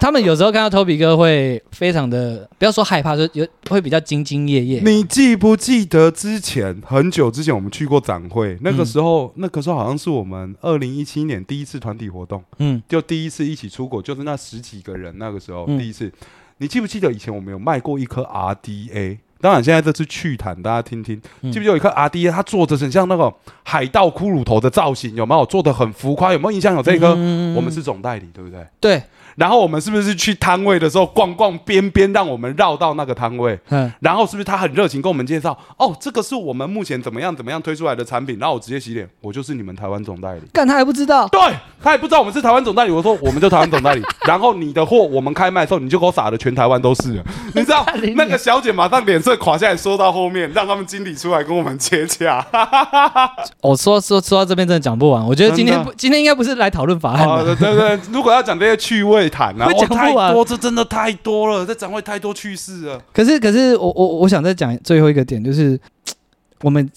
[0.00, 4.80] 他们有时候看到 Toby 哥会非常的，不要说害怕，就有会比较兢兢业业。
[4.80, 8.58] 你记不记得之前很久之前我们去过展会？
[8.62, 15.14] 那个嗯时候，那个时候好像是我们二零一七年第一次团体活动，嗯，就第一次一起出国，就是那十几个人。
[15.18, 16.10] 那个时候、嗯第一次，
[16.58, 19.18] 你记不记得以前我们有卖过一颗 RDA？
[19.40, 22.30] 当然，现在这次趣谈，大家听听，嗯记不记得有一颗 RDA？
[22.30, 25.46] 它做的很像那个海盗骷髅头的造型，有没有？
[25.46, 26.74] 做的很浮夸，有没有印象？
[26.74, 27.14] 有这个？
[27.16, 28.66] 嗯我们是总代理，对不对？
[28.78, 29.02] 对，
[29.36, 33.58] 然后我们是不是去摊位的时候逛逛边边，让我们绕到那个摊位？
[33.68, 35.56] 嗯，然后是不是他很热情跟我们介绍？
[35.76, 38.38] 哦，这个是我们目前怎么样怎么样推出来的产品。
[38.38, 40.40] 然后我直接洗脸，我就是你们台湾总代理。
[40.52, 41.40] 干他还不知道，对
[41.82, 44.02] 他也不知道我们是台湾总代理，我说我们就台湾总代理。
[44.26, 52.44] 然后你的货我们开卖的时候，你就给我撒的全台湾都是了， 你知道那个小姐马上脸色垮下来，说到后面，让他们经理出来跟我们接洽。
[53.60, 55.24] 我、 说说说到这边真的讲不完。
[55.26, 63.00] 我觉得今天今天应该不是来讨论法案啊，的，对对对，如果要讲这些趣味谈啊，会讲哦，太不完多，这真的太多了，这展会太多趣事了。
[63.14, 65.80] 可是可是我我我想再讲最后一个点，就是
[66.62, 66.90] 我们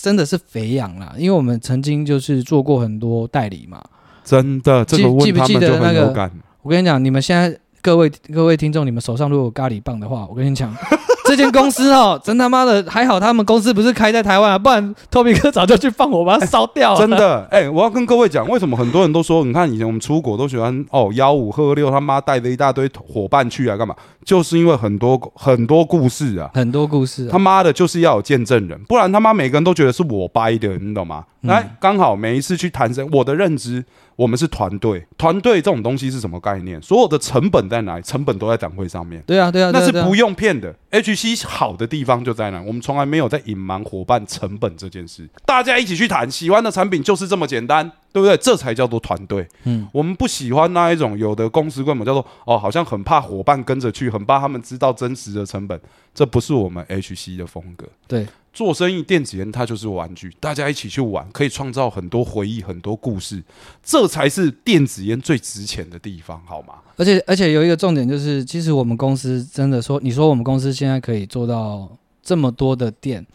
[0.00, 3.82] 真的是肥羊啦，因为我们曾经就是做过很多代理嘛。
[4.24, 6.30] 真的，这记个问记不记他们就得那个很有感。
[6.62, 10.72] 我跟你讲，你们现在各位各位听众，你们手上如果有咖喱棒的话，我跟你讲，
[11.26, 17.00] 这间公司哦，真他妈的还好，他们公司不是开在台湾啊，不然托比哥早就去放火把它烧掉了。
[17.00, 23.96] 真的，哎、我要跟各位讲，为什么很多人都说，你看以前我们出国都喜欢哦幺五喝六，他妈带着一大堆伙伴去啊，干嘛？
[24.24, 26.48] 就是因为很多很多故事啊。
[26.54, 31.24] 很多故事、啊他，妈的，就是要有见证人，不然他妈每个人都觉得是我掰的，你懂吗？
[31.42, 33.84] 嗯来，刚好每一次去谈生，我的认知，
[34.16, 36.80] 我们是团队，团队这种东西是什么概念？
[36.82, 38.02] 所有的成本在哪里？
[38.02, 39.22] 成本都在展会上面。
[39.26, 40.74] 对啊对啊，那是不用骗的。
[40.90, 42.60] HC 好的地方就在哪？
[42.62, 48.36] 我们从来没有在隐瞒伙伴成本这件事，大家一起去谈，喜欢的产品就是这么简单，对不对？
[48.36, 49.48] 这才叫做团队。
[49.64, 55.80] 嗯，我们不喜欢那一种有的公司根本叫做哦，好像很怕伙伴跟着去，很怕他们知道真实的成本，
[56.14, 57.86] 这不是我们 HC 的风格。
[58.06, 63.42] 对，做生意电子烟它就是玩具，大家一起去玩，可以创造很多回忆、很多故事，
[63.82, 66.74] 这才是电子烟最值钱的地方，好吗？
[66.96, 71.90] 而且而且有一个重点就是，其实我们公司真的说，你说我们公司现在可以做到
[72.22, 73.26] 这么多的店，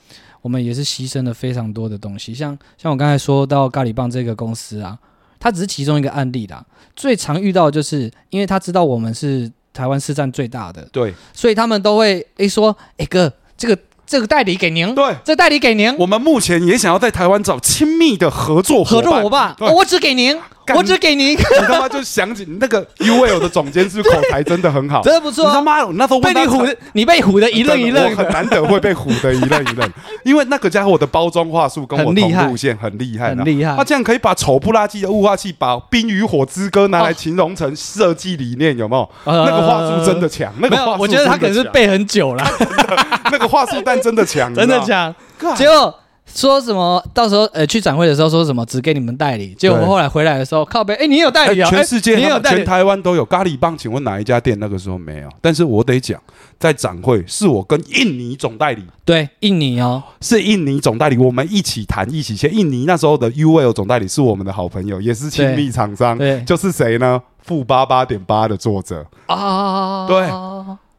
[0.42, 2.34] 我们也是牺牲了非常多的东西。
[2.34, 4.98] 像像我刚才说到咖喱棒这个公司啊，
[5.40, 6.64] 它只是其中一个案例啦。
[6.96, 19.54] 最常遇到的就是，因为他知道我们是台湾市占最大的，对所以他们都会诶说，诶哥，这个这个代理给您，对，这代理给您，我们目前也想要在台湾找亲密的合作合作伙伴。
[19.60, 20.44] 我只给您，干
[20.76, 25.50] 我只给您，你他妈就想起那个 UL 的总监是口才真的很好，真的不错啊。
[25.50, 29.90] 你他妈我那时候被你唬的，你被唬的一愣一愣我很的，难得会被唬的一愣一愣，
[30.24, 33.84] 因为那个家伙的包装话术跟我同路线，很厉害，很厉害他。
[33.84, 39.10] 竟然可以把丑不拉几的雾化器，把《冰与火之歌》拿来形容成设计理念，有没有？
[39.24, 42.44] 呃那个话术真的强，那个话术我觉得他可能是背很久了，
[43.32, 44.80] 那个话术但真的强， 真的。
[44.82, 45.14] 强。
[45.56, 45.94] 结果
[46.34, 52.64] 说什么，到时候呃去展会的时候说什么只给你们代理，结果我对后来回来的时候，靠背，哎，你有代理全世界你有代理？
[52.64, 55.30] 台湾都有咖喱棒，请问哪一家店那个时候没有？
[55.42, 56.22] 但是我得讲，
[56.60, 62.54] 在展会是我跟印尼总代理，对，印尼哦，是印尼总代理，我们一起谈一起签。
[62.54, 67.22] 印尼那时候的 UL 总代理是我们的好朋友，也是亲密厂商，对就是谁呢？
[67.42, 70.30] 负八八点八的作者，啊，对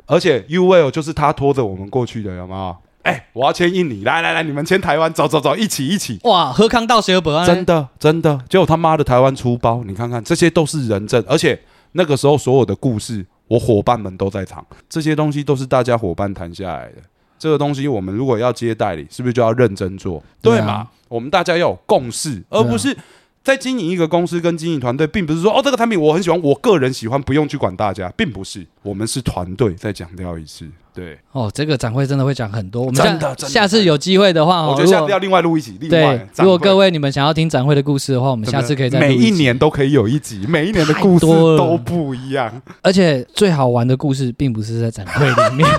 [0.07, 2.75] 而且 UL 就是他拖着我们过去的，有没有？
[3.09, 6.21] 哎、我要签印尼，来来来，你们签台湾，走走走，一起一起。
[6.25, 7.47] 哇，何康到谁有啊？
[7.47, 11.59] 真的真的，结果他妈的台湾出包，你看看这些都是人证，而且
[11.93, 16.97] 那个时候所有的故事，我伙伴们都在场，这些东西都是大家伙伴谈下来的。
[17.39, 20.23] 这个东西我们如果要接代理，是不是就要认真做？
[20.43, 20.89] 对啊对嘛？
[21.09, 22.95] 我们大家要有共识，而不是
[23.43, 29.73] 在经营一个公司跟经营团队，并不是说哦这个产品我很喜欢，我个人喜欢，不用去管大家，并不是，我们是团队。
[29.75, 32.83] 再强调一次，对，哦，这个展会真的会讲很多。
[32.83, 35.79] 我们下真的下次有机会的话，哦我觉得下次要另外录一集。
[35.81, 39.39] 另对如果各位你们想要听展会的故事的话，我们下次可以再每一。
[39.39, 42.61] 年都可以有一集，每一年的故事多都不一样。
[42.83, 45.67] 而且最好玩的故事并不是在展会里面。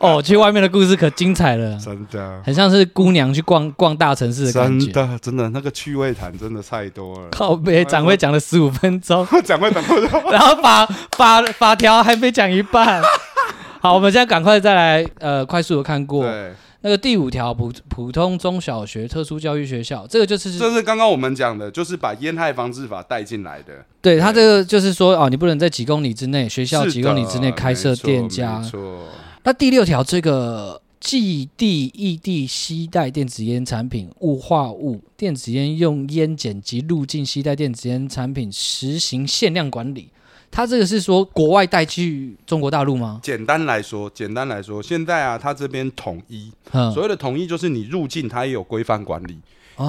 [0.00, 4.86] 哦，去外面的故事可精彩了，真的，很像是姑娘去逛逛大城市的感觉。
[4.86, 7.28] 真的，真的，那个趣味谈真的太多了。
[7.30, 9.70] 靠背展会讲了十五分钟， 展会
[10.32, 10.86] 然后法
[11.18, 13.02] 法法条还没讲一半。
[13.82, 23.84] 好，我们现在赶快再来呃，快速的看过对，那个第五条普普通中小学特殊教育学校，这个就是这是刚刚我们讲的，就是把烟害防治法带进来的。
[24.00, 28.68] 对它这个就是说哦，你不能在几公里之内，学校几公里之内开设没错店家没。
[28.68, 28.98] 错，
[29.42, 40.10] 那第六条，这个寄地异地吸带电子烟产品雾化物、电子烟用烟碱及入境吸带电子烟产品实行限量管理。
[40.50, 43.20] 它这个是说国外带去中国大陆吗？
[43.22, 49.38] 简单来说，简单来说，现在啊，它这边统一，嗯，所谓的统一就是你入境它也有规范管理，哦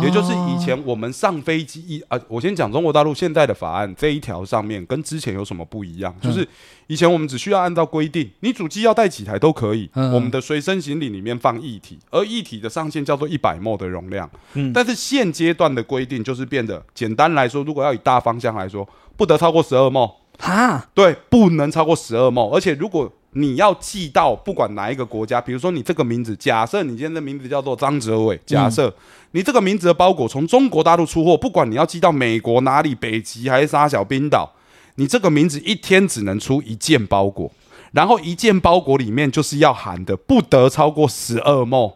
[0.03, 6.13] 也就是以前我们上飞机一啊，我先讲中国大陆现在的法案这一条上面跟之前有什么不一样？
[6.21, 6.47] 嗯就是
[6.87, 14.29] 以前我们只需要按照规定，你主机要带几台都可以，嗯我们的随身行李里面放一体，而一体的上限叫做一百 ml 的容量。
[14.53, 20.11] 嗯但是现阶段的规定就是变得简单来说，如果要以大方向来说，不得超过十二 ml。
[20.39, 28.93] 哈，对，不能超过十二 ml，而且如果你要寄到不管哪一个国家，比如说你这个名字，假设你今天的名字叫做张哲伟，假设
[29.31, 34.53] 你这个名字的包裹从中国大陆出货，不管你要寄到美国哪里，北极还是沙小冰岛，
[34.95, 37.51] 你这个名字一天只能出一件包裹，
[37.93, 41.93] 然后一件包裹里面就是要含的不得超过十二 ml。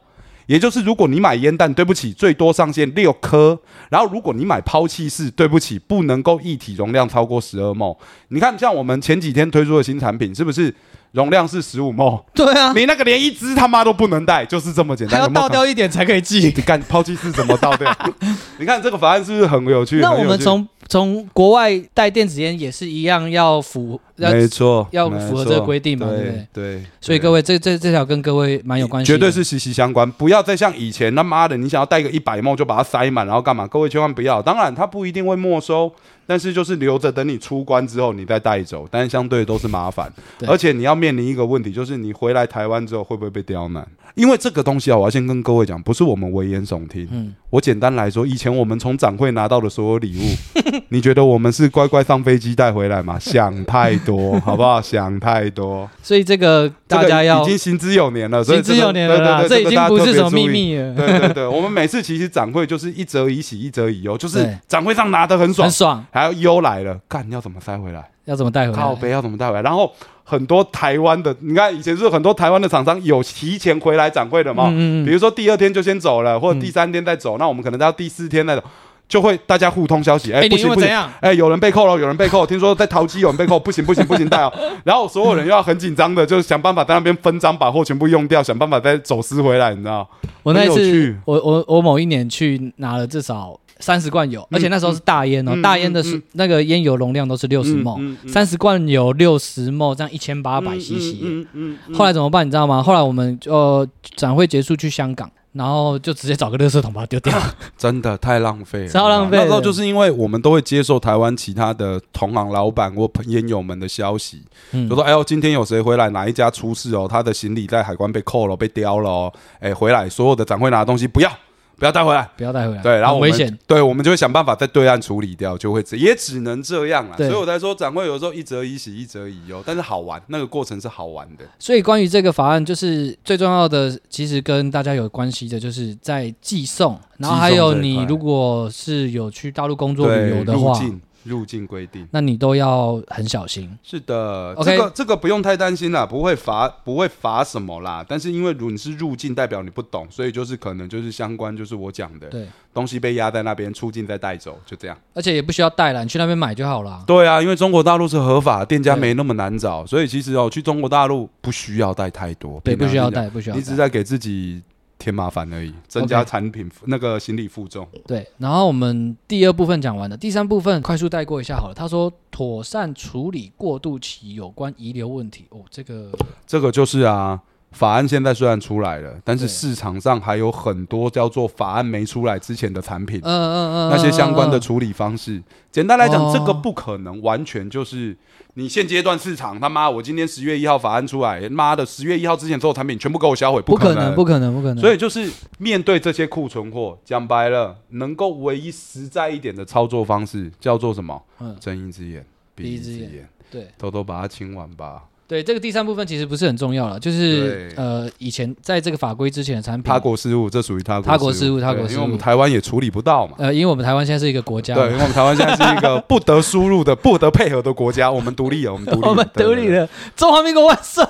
[0.47, 3.59] 也就是，如果你买烟弹，对不起，最多上限六颗。
[3.89, 7.97] 然后，如果你买抛弃式，对不起，不能够一体容量超过十二 ml。
[8.27, 10.71] 你看，像我们前几天推出的新产品，是不是
[11.15, 12.21] 容量是十五 ml？
[12.33, 15.17] 对啊，你那个连一支他妈都不能带，就是这么简单。
[15.17, 16.39] 还要有没有倒掉一点才可以寄。
[16.55, 17.89] 你看抛弃是怎么倒掉？
[18.59, 19.99] 你看这个法案是不是很有趣？
[20.01, 30.09] 那我们从从国外带电子烟也是一样要符要，没错，要符合这个错规定嘛对不对对，所以各位这这这条跟各位蛮有关系的，绝对是息息相关。
[30.11, 33.67] 不要再像以前他妈的，你想要带个一百梦就把它塞满，然后干嘛？
[33.67, 34.41] 各位千万不要。
[34.41, 35.91] 当然，它不一定会没收，
[36.27, 40.11] 但是就是留着等你出关之后你再带走，但是相对都是麻烦。
[40.47, 43.85] 而且你要面临一个问题，就是你回来台湾之后会不会被刁难？
[44.13, 47.07] 因为这个东西啊，我要先跟各位讲，不是我们危言耸听。
[47.11, 53.17] 嗯我简单来说，以前我们从展会拿到的所有礼物， 你觉得我们是乖乖上飞机带回来吗？
[53.17, 54.81] 想太多，好不好？
[54.81, 55.89] 想太多。
[56.03, 60.49] 所以这个大家这个要已经行之有年了，所以行之有年了啦，对对对这已经不是什么秘。
[60.49, 68.03] 密了，对对对，我们每次其实展会就是一则以喜，一则以忧，就是展会上拿的很爽很，爽，还有忧来了，干要怎么塞回来？
[68.25, 68.77] 要怎么带回来？
[68.77, 69.61] 靠背要怎么带回来？
[69.61, 69.89] 然后
[70.27, 78.63] 很多台湾的，你看以前是很多台湾的厂商有提前回来展会的嘛，嗯嗯嗯，比如说第二天就先走了，或者第三天再走，那我们可能到第四天那种，
[79.07, 80.89] 就会大家互通消息，哎、不行不行。
[81.19, 82.43] 哎、有人被扣了，有人被扣。
[82.43, 84.51] 听说在淘机有人被扣，不行不行不行带哦。
[84.83, 90.09] 然后所有人又要很紧张的，就是想办法在那边分赃，把货全部用掉，想办法再走私回来，你知道？
[90.41, 101.19] 我那次我我我某一年去拿了至少三十罐油，而且那时候是大烟哦，嗯大烟的是嗯那个烟油容量都是六十嗯 ml，嗯嗯三十罐油六十 ml，这样一千八百 cc 耶。
[101.23, 102.45] 嗯嗯嗯后来怎么办？
[102.45, 102.81] 你知道吗？
[102.81, 107.37] 后来我们呃展会结束去香港，然后就直接找个垃圾桶把它丢掉。
[107.77, 116.09] 真的太浪费了，超浪费那时候就是因为我们都会接受台湾其他的同行老板或朋烟友们的消息，嗯就说：“哎呦，今天有谁回来？
[116.11, 117.07] 哪一家出事哦？
[117.09, 119.33] 他的行李在海关被扣了，被叼了哦。
[119.59, 121.29] 哎，回来所有的展会拿的东西不要，
[121.77, 122.29] 不要带回来。
[122.37, 123.57] 不要带回来，对，然后我们危险。
[123.67, 127.17] 对，我们就会想办法在对岸处理掉，就会这也只能这样了。
[127.17, 131.45] 所以我才说展会有时候一则以喜，一则以忧，但是好玩，那个过程是好玩的。
[131.59, 140.79] 所以关于这个法案，就是最重要的，其实跟大家有关系的，就是在寄送，然后还有你如果是有去大陆工作，旅游的话，
[141.25, 142.07] 入境规定。
[142.11, 143.77] 那你都要很小心。
[143.83, 148.03] 是的 OK 这个这个不用太担心啦，不会罚不会罚什么啦。
[148.07, 154.97] 但是因为如你是入境，代表你不懂，所以就是可能就是相关就是我讲的对，东西被压在那边，出境再带走，就这样。
[155.13, 157.03] 而且也不需要带了，你去那边买就好了。
[157.05, 163.75] 对啊，因为中国大陆是合法，店家没那么难找，所以其实哦，去中国大陆不需要带太多，对，不需要带，不需要你只是。
[163.75, 164.63] 在给自己
[164.97, 167.87] 添麻烦而已，增加产品那个行李负重。
[168.07, 171.73] 对，然后我们第二部分讲完了，第三部分快速带过一下好了。
[171.73, 175.45] 他说，妥善处理过渡期有关遗留问题。
[175.49, 176.11] 哦，这个
[176.47, 177.41] 这个就是啊，
[177.75, 183.19] 法案现在虽然出来了，但是市场上还有很多叫做法案没出来之前的产品。
[183.21, 185.43] 嗯嗯嗯，那些相关的处理方式。
[185.71, 188.15] 简单来讲，哦这个不可能完全就是
[188.53, 194.77] 你现阶段市场他妈，我今天十月一号法案出来，妈的十月一号之前所有产品全部给我销毁，不可能，不可能，不可能。
[194.79, 201.21] 所以就是面对这些库存货，讲白了，能够唯一实在一点的操作方式叫做什么？
[201.41, 205.03] 嗯，睁一只眼闭一只眼，对偷偷把它清完吧。
[205.27, 213.33] 对，这个第三部分其实不是很重要了，就是呃，以前在这个法规之前的产品他，国事务，这属于他他国事务务，他国事务因为我们台湾也处理不到嘛。
[213.39, 221.03] 呃，因为我们台湾现在是一个国家，对，因为我们台湾现在是一个不得输入的、不得配合的国家，我们独立了，我们独立， 我们独立了，中华民国万岁！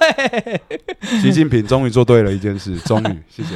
[1.22, 3.50] 习近平终于做对了一件事，终于， 谢谢。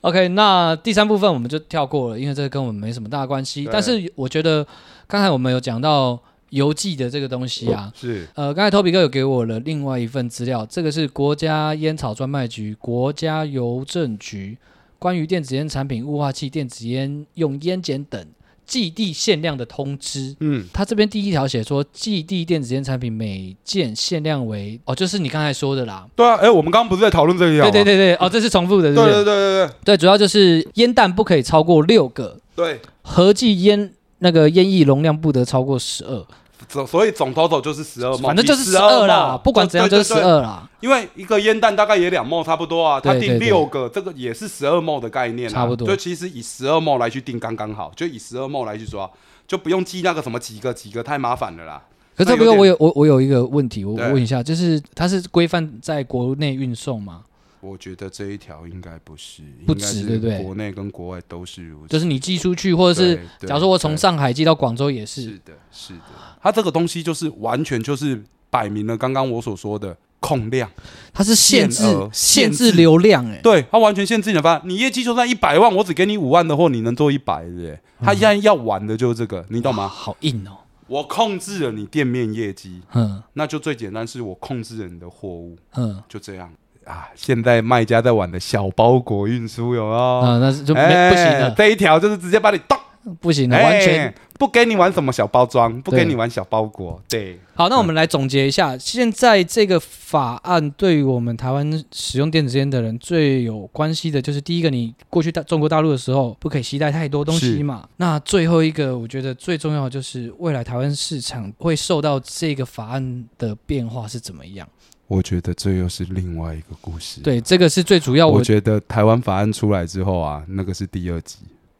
[0.00, 3.68] OK，那第三部分我们就跳过了，因为这个跟我们没什么大关系。
[3.70, 4.66] 但是我觉得
[5.06, 6.18] 刚才我们有讲到
[6.50, 8.26] 邮寄的这个东西啊，是。
[8.34, 14.58] 呃，刚才 Toby 哥有给我了另外一份资料，这个是国家烟草专卖局、国家邮政局
[14.98, 18.24] 关于电子烟产品、雾化器、电子烟用烟碱等
[18.66, 20.36] 寄递限量的通知。
[20.40, 26.06] 嗯，他这边第一条写说，寄递电子烟产品每件限量为哦，就是你刚才说的啦。
[26.14, 29.12] 对啊，哎，我们刚刚不是在讨论这个对对对对，哦，这是重复的，对对？
[29.12, 29.34] 对不对？
[29.34, 29.74] 对对。
[29.84, 36.24] 对，主要就是烟弹不可以超过六个，对对，合计烟那个烟液容量不得超过十二，
[36.68, 40.14] 总所以总 total 就是十二反正就是十二啦，不管怎样就是十。
[40.14, 45.88] 二啦，因为一个烟弹大概也两毛差不多啊，它定六个，这个也是十二毛的概念啊，差不多。
[45.88, 49.10] 就其实以十二毛来去定刚刚好，就以十二毛来去抓，
[49.48, 51.82] 就不用记那个什么几个几个太麻烦了啦。
[52.14, 57.22] 可是特别那有点我有我我有一个问题，我问一下，就是它是规范在国内运送吗？
[57.60, 61.88] 我觉得这一条应该不是，不应该是止对不对国内跟国外都是如此。
[61.88, 66.00] 就是你寄出去，或者是假如说我从上海寄到广州也是，是的，是的，
[66.42, 70.70] 它这个东西就是完全就是摆明了刚刚我所说的控量，
[71.12, 71.82] 它是限制
[72.12, 74.68] 限制制流量，哎，对，它完全限制你的发展。
[74.68, 77.78] 你业绩就算一百万，我只给你五万的货，你能做一百，对不对？
[78.02, 79.86] 他现在要玩的就是这个，你懂吗？
[79.86, 80.56] 好硬哦，
[80.86, 86.50] 我控制了你店面业绩，嗯那就最简单，是我控制了你的货物，嗯就这样
[86.84, 87.08] 啊。
[87.14, 89.98] 现在卖家在玩的小包裹运输有没有？
[89.98, 92.78] 啊，那是就没哎不行了，这一条就是直接把你咚
[93.20, 97.68] 不行了，完全哎不给你玩什么小包装，不对给你玩小包裹，对，好。
[97.68, 107.86] 那我们来总结一下，现在这个法案对于我们台湾使用电子烟的人最有关系的，就是第一个，你过去大中国大陆的时候不可以携带太多东西嘛。
[107.98, 114.66] 那最后一个，我觉得最重要的就是未来台湾市场会受到这个法案的变化是怎么样。
[115.10, 118.34] 我觉得这又是另外一个故事。，对，这个是最主要我。
[118.34, 121.38] 我觉得台湾法案出来之后啊，那个是第二集。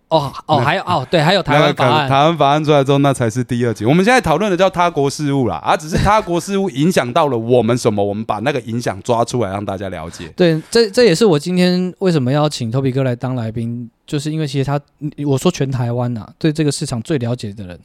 [0.08, 2.08] 哦哦，还有哦，对，还有台湾法案。
[2.08, 3.84] 台湾法案出来之后，那才是第二集。
[3.84, 10.26] 我们现在讨论的叫他国事务啦，啊，只是他国事务影响到了我们什么，我们把那个影响抓出来让大家了解。
[10.36, 14.80] 对，这这也是我今天为什么要请 Toby 哥来当来宾，就是因为其实他，
[15.24, 17.78] 我说全台湾呐、对这个市场最了解的人，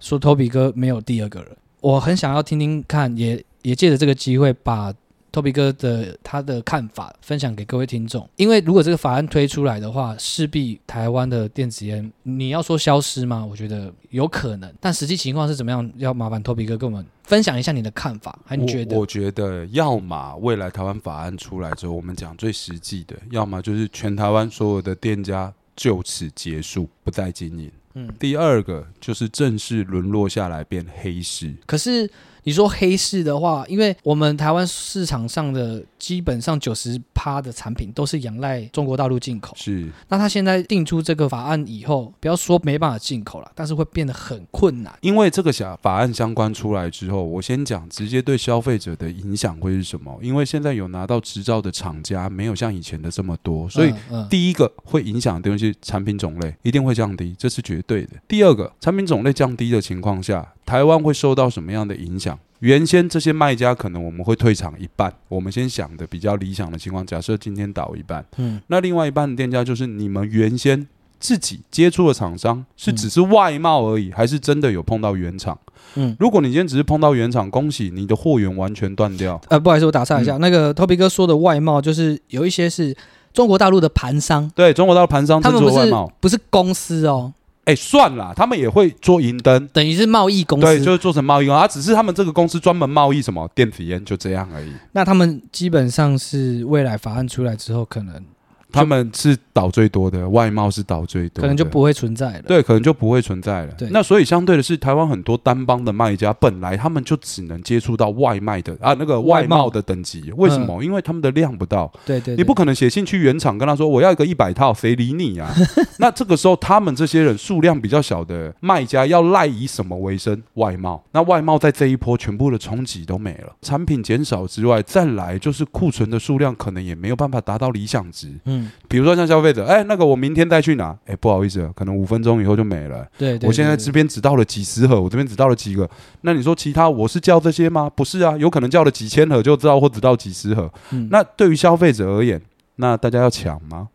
[0.00, 1.50] 说 Toby 哥没有第二个人。
[1.82, 4.94] 我很想要听听看，也也借着这个机会把
[5.32, 8.26] Toby 哥的他的看法分享给各位听众。
[8.36, 13.44] 因为如果这个法案推出来的话，势必台湾的电子烟，你要说消失吗？
[13.44, 15.90] 我觉得有可能，但实际情况是怎么样？
[15.96, 19.00] 要麻烦 Toby 哥跟我们分享一下你的看法，还你觉得我？
[19.00, 27.68] 我觉得，要么未来台湾法案出来之后，我们讲最实际的；要么就是全台湾所有的店家就此结束，不再经营。
[27.94, 31.54] 嗯，第二个就是正式沦落下来变黑市。
[31.64, 32.08] 可是
[32.46, 44.96] 你说黑市的话，因为我们台湾市场上的基本上九十趴的产品都是仰赖中国大陆进口，是那他现在定出这个法案以后，不要说没办法进口了，但是会变得很困难。
[45.00, 50.16] 因为这个小法案相关出来之后，我先讲直接对消费者的影响会是什么？
[50.22, 53.92] 因为现在有拿到执照的厂家没有像以前的这么多，所以
[54.30, 58.12] 第一个会影响的东西，产品种类一定会降低，这是绝对的。
[58.28, 62.35] 第二个，产品种类降低的情况下，台湾会受到什么样的影响？
[62.60, 70.86] 原先这些卖家可能我们会退场一半，我们先想的比较理想的情况，假设今天倒一半，嗯那另外一半的店家就是你们原先
[71.18, 75.58] 自己接触的厂商是只是外贸而已，还是真的有碰到原厂？
[75.94, 76.16] 嗯。
[76.20, 79.40] 如果你今天只是碰到原厂，恭喜你的货源完全断掉。
[79.48, 82.96] 呃，不好意思，我打岔一嗯下，那个 Toby 哥说的外贸，就是有一些是
[83.32, 87.32] 中国大陆的盘商，对中国大陆盘商在他们不是做外贸，不是公司哦，
[87.66, 89.68] 哎、算了，他们也会做银灯。
[89.72, 90.66] 等于是贸易公司。
[90.66, 94.72] 对，就是做成贸易啊，只是他们这个公司专门贸易什么电子烟，就这样而已。
[94.92, 98.24] 那他们基本上是未来法案出来之后，可能
[98.72, 102.42] 他们是倒最多的，外贸是倒最多的，可能就不会存在了。
[102.42, 103.72] 对，可能就不会存在了。
[103.78, 110.82] 对那所以相对的是，台湾很多单帮的卖家本来他们就只能接触到外卖的啊那个外外贸贸的等级，为什么？
[110.82, 115.52] 因为他们的量不到，对对对，你不可能写信去原厂跟他说我要一个一百套，谁理你啊？
[115.98, 120.42] 那这个时候他们这些人数量比较小的卖家要赖以什么为生？
[120.54, 121.02] 外贸。
[121.12, 128.32] 那外贸在这一波全部的冲击都没了，产品减少之外，再来就是库存的数量可能也没有办法达到理想值。
[128.44, 128.55] 嗯，
[128.88, 133.06] 比如说像消费者，哎、那个我明天再去拿，哎、不好意思，可能五分钟以后就没了。
[133.18, 135.88] 对对，我现在这边只到了几十盒，我这边只到了几个。
[136.22, 137.90] 那你说其他我是叫这些吗？
[137.94, 140.72] 不是啊，有可能叫了几千盒就知道，或只到几十盒。
[140.92, 142.40] 嗯那对于消费者而言，
[142.76, 143.88] 那大家要抢吗？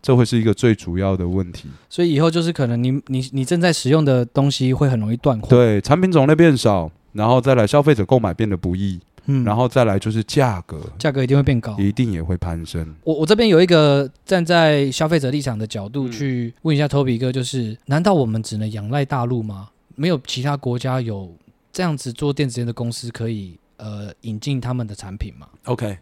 [0.00, 1.68] 这会是一个最主要的问题。
[1.88, 9.00] 所以以后就是可能你你你正在使用的东西会很容易断货。，对，产品种类变少，然后再来消费者购买变得不易，
[9.30, 11.76] 嗯，然后再来就是价格价格一定会变高。
[11.78, 12.94] 一定也会攀升。
[13.04, 19.68] 我我这边有一个站在消费者立场的角度嗯去问一下 Toby 哥，就是难道我们只能仰赖大陆吗？
[19.94, 21.32] 没有其他国家有
[21.72, 25.98] 这样子做电子烟的公司可以呃引进他们的产品吗？OK，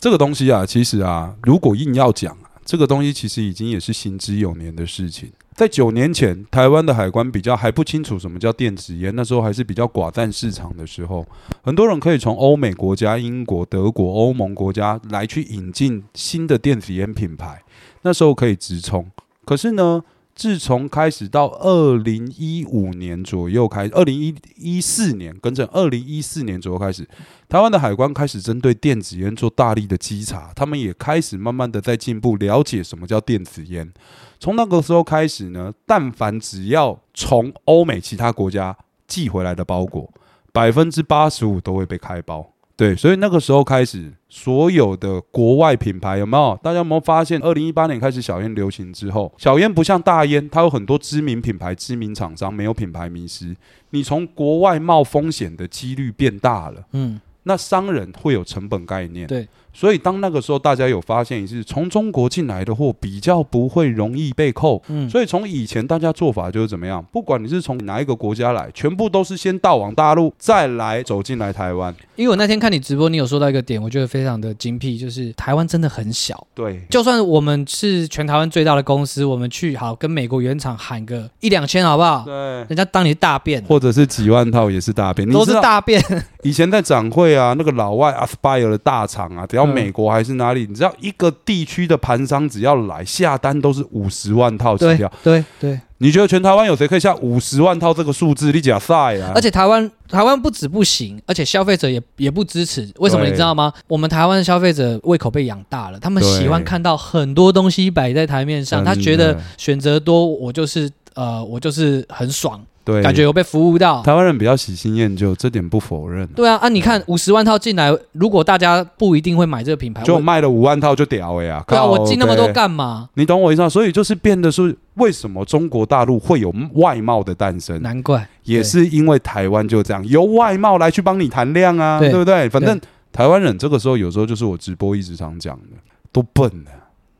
[0.00, 5.30] 这个东西啊，其实啊，如果硬要讲啊，这个东西其实已经也是行之有年的事情。
[5.54, 11.24] 在九年前，台湾的海关比较还不清楚什么叫电子烟，那时候还是比较寡占市场的时候，
[11.62, 17.62] 很多人可以从欧美国家、英国、德国、欧盟国家来去引进新的电子烟品牌，
[18.02, 19.08] 那时候可以直冲。
[19.44, 20.02] 可是呢，
[20.36, 27.08] 自从开始到二零一五年左右开，二零一一四年跟正，二零一四年左右开始，
[27.48, 33.90] 台湾的海关开始针对电子烟做大力的稽查，他们也开始慢慢的在进步，了解什么叫电子烟。
[34.38, 38.76] 从那个时候开始呢，但凡只要从欧美其他国家
[39.08, 40.12] 寄回来的包裹，
[40.52, 42.52] 百分之八十五都会被开包。
[42.76, 46.58] 对，所以那个时候开始，所有的国外品牌有没有？
[46.62, 53.56] 大家有没有发现，二零一八年开始小烟流行之后，小烟不像大烟，它有很多知名品牌、知名厂商，没有品牌迷失。
[53.90, 56.84] 你从国外冒风险的几率变大了。
[56.92, 71.94] 嗯，那商人会有成本概念，对，所以当那个时候大家有发现是从中国进来的货比较不会容易被扣，嗯，所以从以前大家做法就是怎么样，不管你是从哪一个国家来，全部都是先到往大陆，再来走进来台湾。
[72.14, 76.46] 因为我那天看你直播，你有说到一个点，我觉得非常的精辟，就是台湾真的很小。
[76.54, 82.24] 对，就算我们是全台湾最大的公司，我们去好跟美国原厂喊个一两千，好不好？
[82.24, 86.02] 对，人家当你是大便，或者是几万套也是大便，都是大便。
[86.42, 95.12] 以前在展会啊，那个老外 Aspire 的大厂啊，只 要嗯美国还是哪里，你知道一个地区的盘商只要来下单都是五十万套起对跳。
[95.22, 98.52] 对对，你觉得全台湾有谁可以下五十万套这个数字？
[98.52, 99.32] 你假赛啊！
[99.34, 102.88] 而且台湾台湾不止不行，而且消费者也也不支持。
[102.98, 103.72] 为什么你知道吗？
[103.88, 114.00] 我们台湾的消费者胃口被养大了，他们喜欢看到很多东西摆在台面上，他觉得选择多，我就是呃，我就是很爽，对，感觉有被服务到。
[114.02, 116.24] 台湾人比较喜新厌旧，这点不否认。
[116.28, 121.64] 对啊，啊，你看五十万套进来，如果大家不一定会买这个品牌，就卖了五万套就屌了呀！
[121.66, 123.08] 对啊，我进那么多北干嘛？
[123.14, 123.68] 你懂我意思吗？
[123.68, 132.48] 所以就是变得是为什么中国大陆会有外贸的诞生，难怪也是因为台湾就这样由外贸来去帮你谈量啊，对对不对？
[132.48, 132.80] 反正
[133.12, 135.76] 台湾人这个时候有时候就是我直播一直常讲的，
[136.12, 136.70] 都笨了。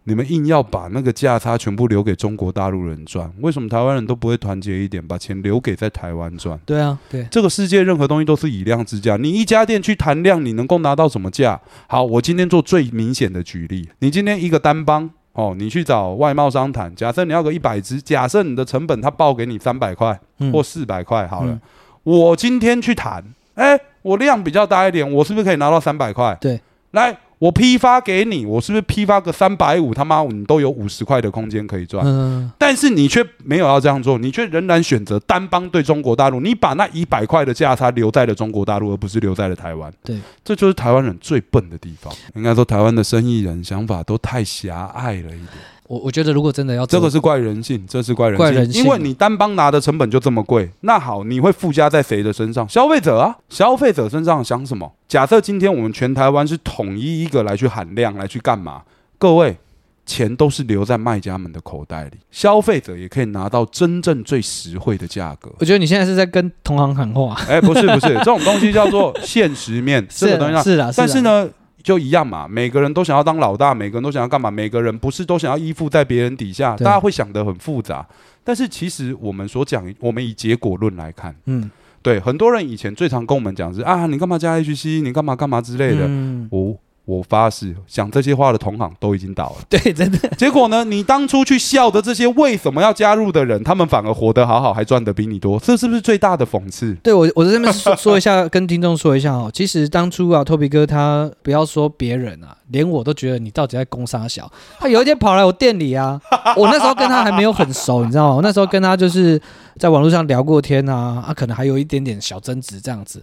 [0.09, 6.57] 你们硬要把那个价差全部留给中国大陆人赚，为什么台湾人都不会团结一点，把钱留给在台湾赚？
[6.65, 11.61] 对啊，对，这个世界任何东西都是以量制价，你一家店去谈量，你能够拿到什么价？
[11.89, 21.61] 好，我今天做最明显的举例，你今天一个单帮哦，你去找外贸商谈，假设你要个一百只，假设你的成本他报给你三百块嗯或四百块，好了，嗯
[22.05, 26.39] 我今天去谈，哎、我量比较大一点，我是不是可以拿到三百块？
[26.41, 26.61] 对，
[26.93, 27.19] 来。
[27.39, 29.93] 我批发给你，我是不是批发个三百五？
[29.93, 32.03] 他妈，你都有五十块的空间可以赚。
[32.07, 39.93] 嗯，但是你却没有要这样做，你却仍然选择单帮对中国大陆，你把那一百块的价差留在了中国大陆，而不是留在了台湾。
[40.03, 42.13] 对，这就是台湾人最笨的地方。
[42.35, 45.49] 应该说，台湾的生意人想法都太狭隘了一点。
[45.89, 52.69] 我我觉得如果真的要这个是怪人性，这是怪人性，怪人性因为你单帮拿的成本就这么贵，那好，你会附加在谁的身上？
[52.69, 54.93] 消费者啊，消费者身上想什么？
[55.09, 58.83] 假设今天我们全台湾是统一一个来去喊量，来去干嘛？
[59.19, 59.57] 各位，
[60.05, 65.51] 钱都是留在卖家们的口袋里，消费者也可以拿到真正最实惠的价格。
[65.59, 70.63] 我觉得你现在是在跟同行喊话，哎，不是不是，这种东西叫做现实面， 这个东西。
[70.63, 71.49] 是啊，但是，呢，
[71.87, 74.51] 就一样嘛，每个人都想要当老大，每个人都想要干嘛？
[74.51, 78.05] 每个人不是都想要依附在别人底下，大家会想得很复杂。
[78.43, 81.71] 但是其实我们所讲，我们以结果论来看，嗯
[82.03, 86.07] 对很多人以前最常跟我们讲是啊，你干嘛加 HC，你干嘛干嘛之类的。
[86.09, 86.77] 嗯，我
[87.07, 89.57] 我发誓，讲这些话的同行都已经倒了。
[89.71, 96.95] 对，真的，结果呢，你当初去笑的这些为什么要加入的人，他们反而活得好好，还赚得比你多，这是不是最大的讽刺？
[97.05, 99.49] 对我我在这边说说一下，跟听众说一下哦。
[99.55, 104.51] 其实当初啊，托比哥他不要说别人啊，连我都觉得你到底在攻杀小。
[104.81, 106.21] 他有一天跑来我店里啊，
[106.57, 108.35] 我那时候跟他还没有很熟，你知道吗？
[108.35, 109.41] 我那时候跟他就是
[109.79, 113.23] 在网络上聊过天啊，啊，可能还有一点点小争执这样子。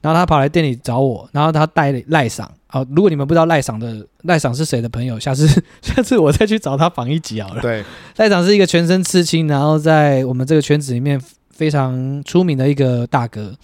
[0.00, 2.50] 然后他跑来店里找我，然后他带赖赏。
[2.66, 5.46] 好，如果你们不知道赖赏的赖赏是谁的朋友，下次
[5.80, 7.62] 下次我再去找他访一集好了。
[7.62, 7.84] 对，
[8.16, 13.54] 赖赏是一个全身刺青，然后在我们这个圈子里面非常出名的一个大哥，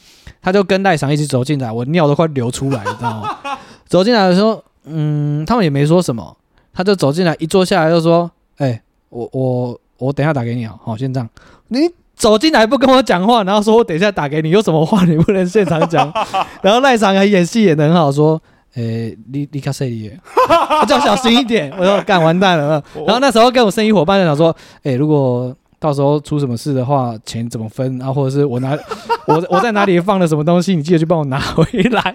[0.40, 3.58] 他就跟赖赏一起走进来，我尿都快流出来了，你知道吗？
[3.86, 6.36] 走进来的时候，嗯，他们也没说什么，
[6.72, 11.28] 他就走进来，一坐下来就说：“哎、我我我等一下打给你啊，好，先这样。”
[11.68, 11.80] 你
[12.18, 16.12] 走进来不跟我讲话，然后说我等一下打给你，有什么话你不能现场讲？
[16.60, 18.40] 然后赖长还演戏演得很好，说。
[18.74, 20.12] 诶、你你卡谁里？
[20.86, 21.72] 叫小心一点！
[21.76, 22.80] 我说干完蛋了。
[23.06, 24.54] 然后那时候跟我生意伙伴就想说，
[24.84, 27.98] 诶、如果到时候出什么事的话，钱怎么分？
[27.98, 28.78] 然后或者是我拿
[29.26, 32.14] 我我在哪里放了什么东西，你记得去帮我拿回来。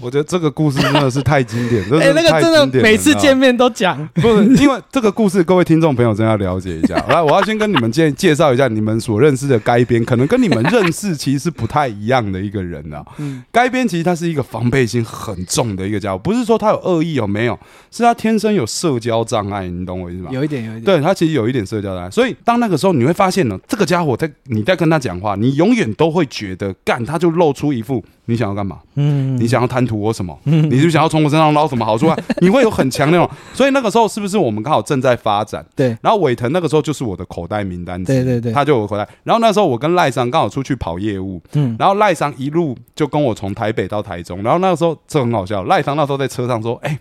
[0.00, 3.50] 我觉得这个故事真的是太经典， 哎、那个真的每次见面。
[3.60, 4.08] 都讲。
[4.14, 6.94] 不是，因为这个故事，各位听众朋友真的要了解一下。
[7.10, 13.04] 来，我要先跟你们介介绍一下你们所认识的该编，可能跟你们认识其实是不太一样的一个人啊。
[13.18, 17.58] 嗯，该编其实他是一个防备心很重的一个家伙，不是说他有恶意有没有，
[17.90, 20.30] 是他天生有社交障碍，你懂我意思吗？
[20.32, 20.84] 有一点，有一点。
[20.84, 30.64] 对他其实有一点社交障碍，所以当那个时候你会发现呢，这个家伙在你在跟他讲话，你永远都会觉得干，他就露出一副你想要干嘛，嗯，你想要贪图我什么，嗯。
[30.70, 31.84] 你是不是想要从我身上捞什么？
[31.84, 32.16] 好处啊？
[32.40, 35.64] 你会有很强那种，所以那个时候是不是我们刚好正在发展？
[35.74, 35.96] 对。
[36.02, 38.52] 然后伟腾那个时候就是我的口袋名单对对对。
[38.52, 39.08] 他就我口袋。
[39.24, 41.74] 然后那时候我跟赖商刚好出去跑业务，嗯。
[41.78, 46.98] 然后赖商一路就跟我从台北到台中，然后那个时候这很好笑，赖商那时候在车上说：“哎、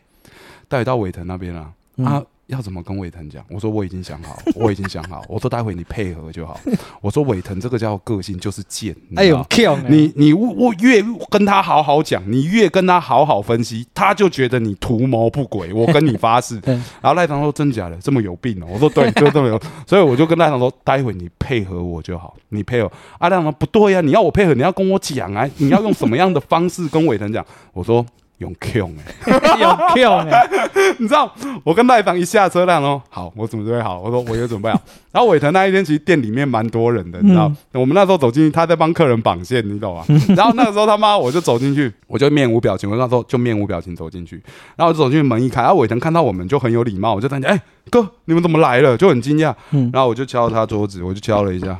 [0.68, 2.06] 带到伟腾那边啊，嗯。
[2.06, 3.46] 啊，要怎么跟伟腾讲？
[3.48, 5.24] 我说我已经想好，我已经想好。
[5.30, 6.60] 我说待会你配合就好。
[7.00, 8.96] 我说伟腾这个叫个性，就是贱。
[9.16, 9.46] 哎呦，
[9.88, 15.72] 你你我越跟他好好讲，你越跟他好好分析，他就觉得你图谋不轨。
[15.72, 16.60] 我跟你发誓。
[16.66, 18.68] 然后赖堂说真假的，这么有病哦？
[18.74, 19.62] 我说对，就这么有。
[19.86, 22.92] 所以我就跟赖堂说，待会你配合我就好，你配合。
[23.20, 27.46] 阿赖堂说不对呀，你要我配合，你要跟我讲啊，你要用什么样的方式跟伟腾讲？
[27.74, 28.04] 我说。
[28.40, 30.50] 用 Q 哎， 用 Q 哎，
[31.00, 31.34] 你知道
[31.64, 34.82] 我跟赖房一下车，辆哦，好，我准备好，我说我也准备好。
[35.12, 40.04] 然后伟腾那一天其实店里面蛮多人的，你知道，我们那时候走进去，他在帮客人绑线，你懂吗？
[40.36, 44.42] 然后那个时候他妈我就走进去，我就面无表情，我那时候就面无表情走进去，
[44.76, 48.96] 然后我走进去门一开，然后伟腾看到我们就很有礼貌，我就在讲，哎哥，你们怎么来了？
[48.96, 49.54] 就很惊讶，
[49.92, 51.78] 然后我就敲他桌子，我就敲了一下，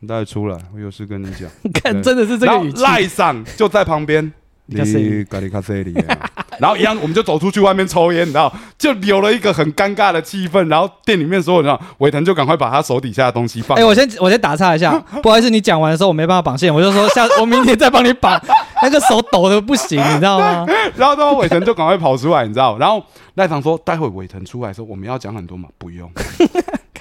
[0.00, 1.50] 你带出来，我有事跟你讲。
[1.74, 2.82] 看，真的是这个语气。
[2.82, 4.32] 赖上就在旁边。
[4.70, 5.94] 你咖喱咖啡里，
[6.60, 10.66] 然后一样，我们就走出去外面抽烟，你知道，就留了一个很尴尬的气氛。
[10.68, 13.78] 然后店里面所有人，伟腾就赶快把他手底下的东西放。
[13.78, 14.92] 哎，我先我先打岔一下，
[15.22, 18.38] 不好意思，你讲完的时候我没办法绑线，我就说下我明天再帮你绑。
[18.82, 20.66] 那个手抖的不行，你知道吗？
[20.96, 22.76] 然后之后伟腾就赶快跑出来，你知道。
[22.76, 23.02] 然后
[23.34, 26.10] 赖堂说，待会伟腾出来的时候，我们要讲很多嘛，不用，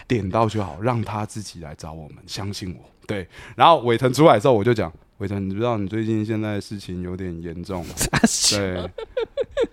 [0.08, 2.90] 点到就好，让他自己来找我们，相信我。
[3.06, 3.28] 对。
[3.56, 4.90] 然后伟腾出来之后，我就讲。
[5.20, 7.84] 伟成，你知道你最近现在事情有点严重，
[8.54, 8.88] 对，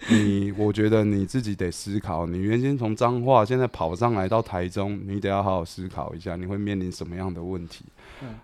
[0.08, 2.24] 你我觉得你自己得思考。
[2.26, 7.84] 你原先从彰化现在跑上来到台中，你得要好好思考一下，你会面临什么样的问题。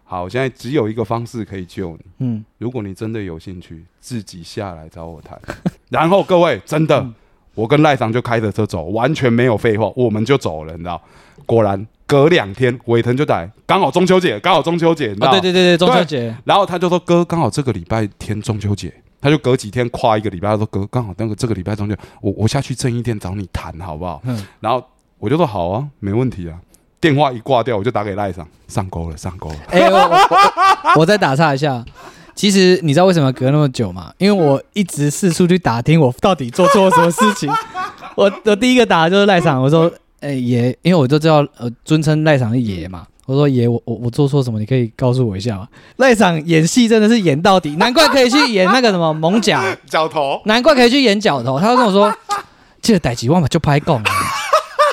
[0.04, 2.00] 好，现在只有一个方式可以救你。
[2.18, 5.40] 嗯，如果你真的有兴趣，自己下来找我谈。
[5.88, 7.10] 然后各位，真的，
[7.54, 11.02] 我跟赖长就开着车走，完全没有废话，我们就走了，你知道？
[11.46, 11.86] 果然。
[12.10, 16.34] 隔两天，伟腾就来，刚好中秋节，刚好中秋节，你知道对对对对，中秋节。
[16.44, 18.92] 然后他就说：“哥，刚好这个礼拜天中秋节。”
[19.22, 24.44] 他就隔几天跨一个礼拜，他说：“哥，刚好那个这个礼拜中秋，我我下去正一店找你谈好不好？”嗯。
[24.60, 24.82] 然后
[25.18, 26.58] 我就说：“好啊，没问题啊。”
[27.00, 29.56] 电话一挂掉，我就打给赖上，上钩了，上钩了。
[29.68, 29.88] 哎，
[30.96, 31.84] 我再打岔一下，
[32.34, 34.12] 其实你知道为什么隔那么久吗？
[34.18, 37.48] 因为我一直四处去打听我到底做错了什么事情。
[38.16, 39.90] 我我第一个打的就是赖上，我说。
[40.20, 45.66] 哎爷，因为我就知道呃尊称赖场是爷嘛，我说爷我我我做错什么，你可以告诉我一下吗？
[45.96, 51.58] 赖场演戏真的是演到底，难怪可以去演那个什么 猛角角头，难怪可以去演角头。
[51.58, 52.14] 他就跟我说，
[52.82, 54.02] 这个代志我嘛就拍讲，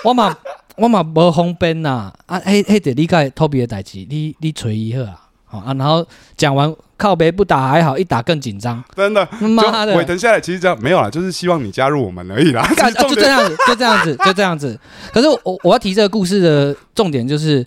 [0.03, 0.37] 我嘛
[0.77, 5.26] 我嘛无方便呐，啊嘿嘿得你个托比的代志，你你随伊好啊。
[5.49, 8.83] 好啊，然后讲完靠背不打还好，一打更紧张。
[8.95, 9.95] 真的，妈的！
[9.95, 12.67] 尾藤下来其实这样没有啦，就是希望你加入我们而已啦。
[12.67, 14.77] 就这样子，就这样子，就这样子。
[15.13, 17.65] 可是我我要提这个故事的重点就是，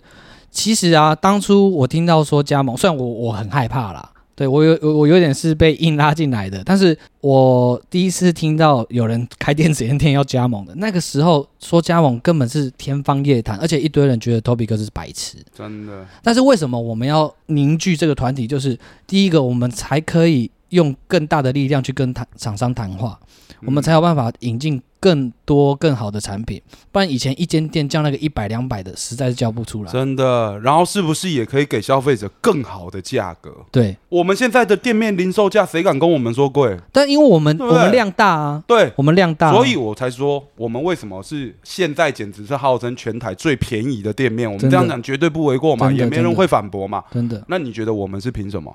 [0.51, 4.10] 其实啊，当初我听到说加盟，虽然我我很害怕啦。
[4.35, 16.05] 对我有我有点是被硬拉进来的，但是我第一次听到有人开电子烟店要加盟的那个时候，说加盟根本是天方夜谭，而且一堆人觉得 Toby 哥是白痴，真的。
[16.23, 18.47] 但是为什么我们要凝聚这个团体？
[18.47, 23.17] 就是第一个，我们才可以用更大的力量去跟谈厂商谈话，
[23.65, 24.81] 我们才有办法引进。
[25.01, 26.61] 更多更好的产品，
[26.91, 29.91] 不然以前一间店叫那个一百两百的，实在是叫不出来。
[29.91, 33.49] 真的，然后是不是也可以给消费者更好的价格？
[33.71, 36.77] 对，我们现在的店面零售价，谁敢跟我们说贵？
[36.91, 44.47] 但因为我们我们量大啊，对，我们量大，所以我才说我们为什么是现在简直是号称全台最便宜的店面。
[44.47, 47.03] 我们这样讲绝对不为过嘛，也没人会反驳嘛。
[47.11, 48.71] 真的，那你觉得我们是凭什么？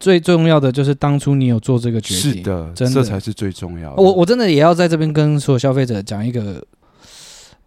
[0.00, 4.02] 最重要的就是当初你有做这个决定，是的，真这才是最重要的。
[4.02, 6.62] 我我真的也要在这边跟所有消费者讲一个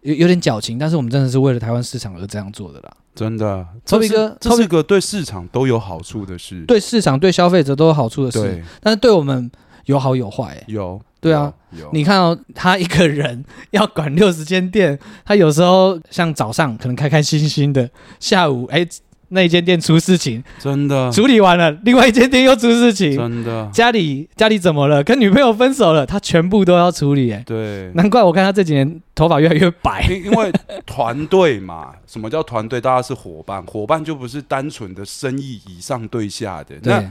[0.02, 2.90] 有有点矫情，但是我们真的是为了台湾市场而这样做的啦。
[3.14, 8.62] 真的，超皮哥，这是个对市场都有好处的事，对市场对消费者都有好处的事。
[8.80, 9.50] 但是对我们
[9.86, 10.62] 有好有坏。
[10.68, 11.90] 有，对啊，有。
[11.92, 18.86] 你看哦，他一个人 要管六十间店，他有时候像早上可能开开心心的，下午哎。
[19.30, 25.02] 那一间店出事情，真的处理完了，另外一间店又出事情，真的家里家里怎么了？
[25.04, 27.30] 跟女朋友分手了，他全部都要处理。
[27.32, 30.52] 哎，对，难怪我看他这几年头发越来越白，因为
[30.86, 32.80] 团队嘛，什么叫团队？
[32.80, 36.76] 大家是伙伴，伙伴就不是单纯的生意以上对下的。
[36.82, 37.04] 那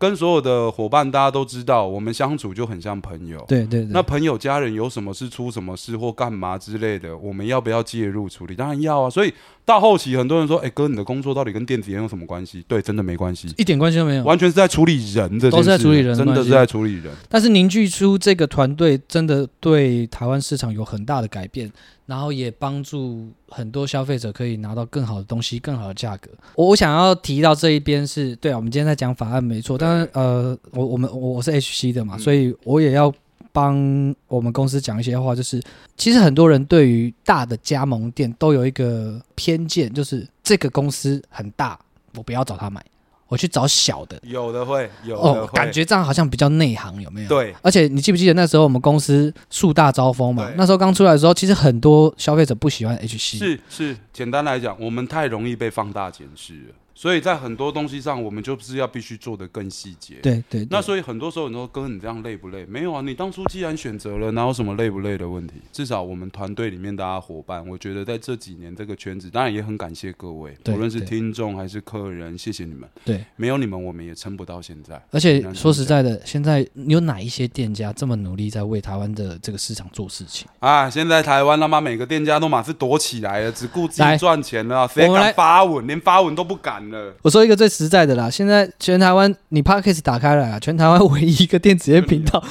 [0.00, 3.44] 跟所有的伙伴，大家都知道，我们相处就很像朋友。
[3.46, 8.54] 对对，那朋友家人有什么事出什么事或干嘛之类的，我们要不要介入处理？
[8.56, 9.10] 当然要啊。
[9.10, 17.14] 所以到后期，很多人说：“哎哥，你的工作到底跟电子烟有什么关系？”对，真的没关系，一点关系都没有，完全是在处理人的，都是在处理人，真的是在处理人。
[17.28, 21.70] 但是凝聚出这个团队，真的对台湾市场有很大的改变。
[22.10, 26.28] 然后也帮助很多消费者可以拿到更好的东西、更好的价格。
[26.56, 33.14] 我我想要提到这一边是对啊，我们今天在讲法案没错，但是呃，我我们我我是 HC 的嘛，所以我也要
[33.52, 35.62] 帮我们公司讲一些话，就是
[35.96, 41.78] 其实很多人对于大的加盟店都有一个偏见，就是这个公司很大，
[42.16, 42.84] 我不要找他买，
[43.30, 44.18] 我去找小的。
[44.24, 47.28] 有的会，有的哦，感觉这样好像比较内行，有没有？。
[47.28, 50.50] 对，而且你记不记得那时候我们公司树大招风嘛？
[50.56, 60.16] 那时候刚出来的时候，其实很多消费者不喜欢 HC，是是，简单来讲，我们太容易被放大检视了，所以在很多东西上，我们就是要必须做的更细节。
[60.16, 62.66] 对对对那所以很多时候你说哥，你这样累不累？
[62.66, 65.54] 没有啊，你当初既然选择了，哪有什么累不累的问题？
[65.72, 72.86] 至少我们团队里面大家伙伴，我觉得在这几年这个圈子，当然也很感谢各位，无论是听众还是客人，谢谢你们。
[73.02, 75.02] 对，没有你们，我们也撑不到现在。
[75.10, 80.46] 而且说实在的，现在有哪一些店家这么努力在为台湾的这个市场做事情？
[80.58, 85.86] 啊，现在台湾他妈每个店家都马是躲起来了，只顾自己赚钱了，谁我敢发文？
[85.86, 87.14] 连发文都不敢了。
[87.22, 92.42] 我说一个最实在的啦，现在全台湾你 Podcast 打开来啊，全台湾唯一一个电子烟频道，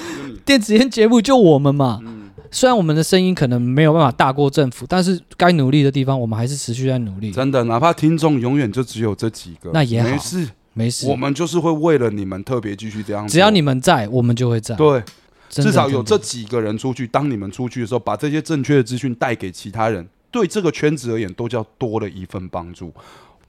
[0.46, 2.00] 电子烟节目就我们嘛。
[2.04, 2.16] 嗯
[2.52, 7.30] 虽然我们的声音可能没有办法大过政府，但是该努力的地方，我们还是持续在努力。
[7.30, 13.32] 真的，哪怕听众永远就只有这几个，那也好没事，没事我，们就是会为了你们特别继续这样做。
[13.32, 14.74] 只要你们在，我们就会在。
[14.74, 15.04] 对，
[15.48, 22.92] 至少有这几个人出去，当你们出去的时候，把这些正确的资讯带给其他人，对这个圈子而言，都叫多了一份帮助。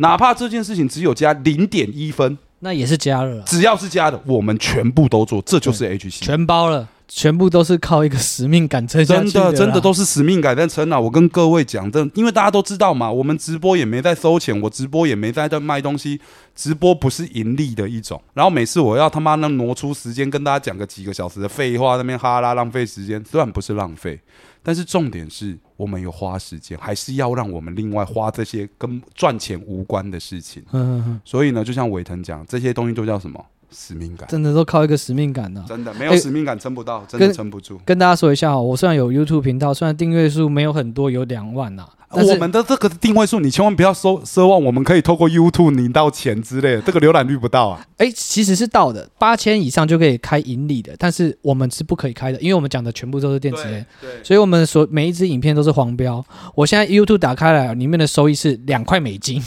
[0.00, 6.20] 哪怕这件事情只有加零点一分，那也是加热啊，只要是加的，我们全部都做，这就是 HC。
[6.20, 10.98] 全包了，全部都是靠一个使命感撑下真去的真的都是使命感在撑啊！
[10.98, 16.18] 我跟各位讲，真的，因为大家都知道嘛，我们直播也没在收钱，我直播也没在在卖东西，
[16.54, 18.22] 直播不是盈利的一种。
[18.32, 24.18] 然后每次我要他妈能挪出时间跟大家讲个几个小时的废话，那边哈拉浪费时间，虽然不是浪费，
[24.62, 30.62] 但是重点是我们有花时间，还是要让我们另外花这些跟赚钱无关的事情。
[30.72, 34.28] 嗯，嗯嗯所以呢，就像伟腾讲，这些东西都叫什么使命感。
[34.28, 37.80] 真的都靠一个使命感啊、真的没有哎使命感撑不到，真的撑不住。
[37.84, 47.86] 跟大家说一下哈，我虽然有 YouTube 频道，虽然订阅数没有很多，有两万呐、我们的这个定位数，你千万不要奢奢望我们可以透过 YouTube 领到钱之类的，这个浏览率不到啊。
[47.98, 56.24] 哎，其实是到的，八千以上就可以开盈利的，但是我们是不可以开的，因为我们讲的全部都是电子烟，对，所以我们所每一支影片都是黄标。
[56.54, 59.40] 我现在 YouTube 打开来，里面的收益是两块美金，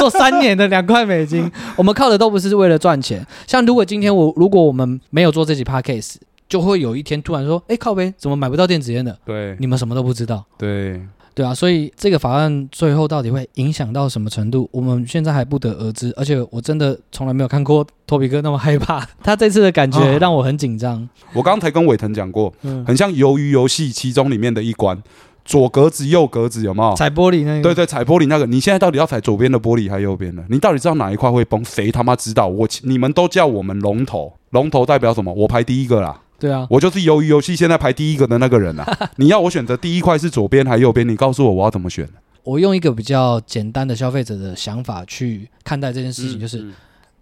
[0.00, 3.24] 做三年的两块美金， 我们靠的都不是为了赚钱。
[3.46, 9.16] 像如果今天我如果我们没有做这几 p a c k a g e 就会有一天突然说，哎，靠呗，怎么买不到电子烟的？
[9.24, 10.44] 对你们什么都不知道。
[10.58, 11.00] 对，
[11.32, 16.12] 对啊，所以这个法案最后到底会影响到什么程度，我们现在还不得而知。
[16.16, 21.08] 而且我真的从来没有看过托比哥那么害怕， 他这次的感觉啊让我很紧张。
[21.32, 25.00] 我刚才跟伟腾讲过，嗯，很像鱿鱼游戏其中里面的一关，
[25.44, 26.94] 左格子右格子有没有？
[26.96, 30.44] 踩玻璃那个，对对，踩玻璃那个，你现在到底要踩左边的玻璃还是右边的？
[30.48, 31.64] 你到底知道哪一块会崩？
[31.64, 32.46] 谁他妈知道？
[32.46, 35.32] 我你们都叫我们龙头，龙头代表什么？
[35.32, 38.86] 我排第一个啦，对啊，我就是鱿鱼游戏现在排第一个的那个人啊。
[39.16, 41.08] 你要我选择第一块是左边还是右边？
[41.08, 42.08] 你告诉我我要怎么选？
[42.42, 46.72] 我用一个比较简单的消费者的想法去看待这件事情，就是、嗯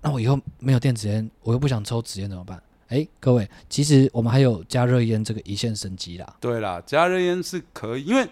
[0.00, 2.56] 那我以后没有电子烟，我又不想抽纸烟怎么办？
[2.88, 6.36] 哎，各位，其实我们还有加热烟这个一线生机啦。
[6.40, 8.26] 对啦，加热烟是可以，因为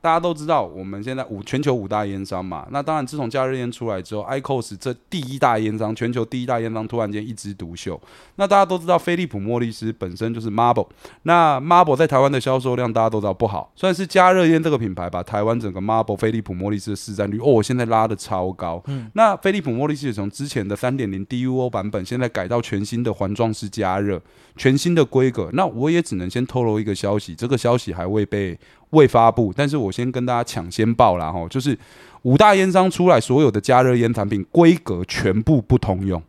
[0.00, 2.66] 大家都知道我们现在五全球五大烟商嘛。
[2.70, 8.00] 那当然，自从加热烟出来之后，ICOS 这第一大烟商，全球第一大烟商突然间一枝独秀。
[8.36, 10.86] 那大家都知道，飞利浦莫利斯本身就是 Marble，
[11.22, 18.82] 那 Marble 在台湾的销售量大家都知道不好，算是加热烟这个品牌把台湾整个 Marble 飞利浦莫利斯的市占率哦，现在拉的超高。
[18.86, 24.20] 嗯那飞利浦莫利斯也从之前的三点零 DUO 版本，现在改到全新的环状式加热，
[24.56, 25.50] 全新的规格。
[25.52, 28.58] 那我也只能先透露一个消息，这个消息还未被
[28.90, 31.76] 未发布，但是我先跟大家抢先报啦哈，就是
[32.22, 36.22] 五大烟商出来所有的加热烟产品规格全部不通用，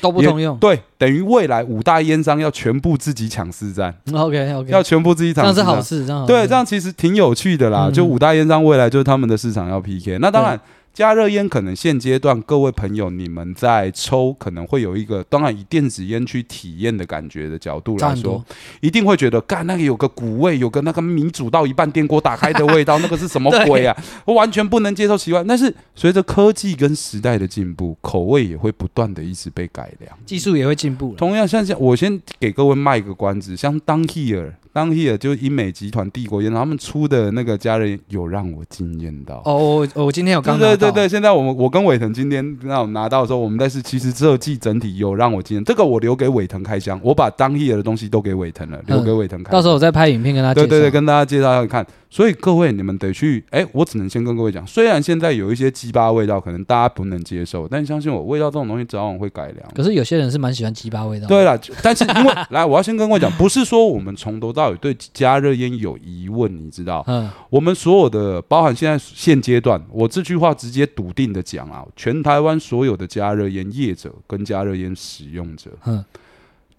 [0.00, 0.56] 都不通用。
[0.58, 7.88] 对，等于未来五大烟商要全部自己抢市占，OK OK，要全部自己抢这样是好事，这样对，这样其实挺有趣的啦。
[7.88, 10.18] 嗯就五大烟商未来就是他们的市场要 PK。
[10.18, 10.60] 那当然，
[10.94, 18.44] 加热烟可能现阶段各位朋友你们在抽，可能会有一个，当然以电子烟去体验的感觉的角度来说。
[18.80, 23.96] 一定会觉得，干那个有个股味，有个那个米煮到一半电锅打开的味道，那个是什么鬼啊？
[24.26, 25.44] 我完全不能接受习惯。
[25.48, 30.18] 但是随着科技跟时代的进步，口味也会不断的一直被改良。
[30.26, 31.14] 技术也会进步。
[31.16, 39.42] 同样，像像我先给各位卖一个关子，像当 here 当 here 就是英美集团帝国烟，他们出的那个家人有让我惊艳到。
[39.44, 49.52] 哦，我我今天有对刚拿到对对对，现在我们我跟伟腾今天那我拿到的时候，我们但是其实设计整体有让我惊艳，这个我留给伟腾开箱，我把当 here 的东西都给伟腾了，留给伟腾开箱。
[49.52, 50.54] 到时候我再拍影片跟他。
[50.54, 51.86] 对对对，跟大家介绍看看。
[52.12, 59.66] 所以各位，你们得去，哎，我只能先跟各位讲，虽然现在有一些鸡巴味道，可能大家不能接受，但相信我，味道这种东西早晚会改良。
[59.74, 61.26] 可是有些人是蛮喜欢鸡巴味道。
[61.26, 67.02] 对了，但是因为来，我要先跟各位讲，不是说我们从头到尾对加热烟有疑问，你知道？
[67.06, 76.04] 嗯，我们所有的，包含现在现阶段，我这句话直接笃定的讲啊，全台湾所有的加热烟业者跟加热烟使用者，嗯，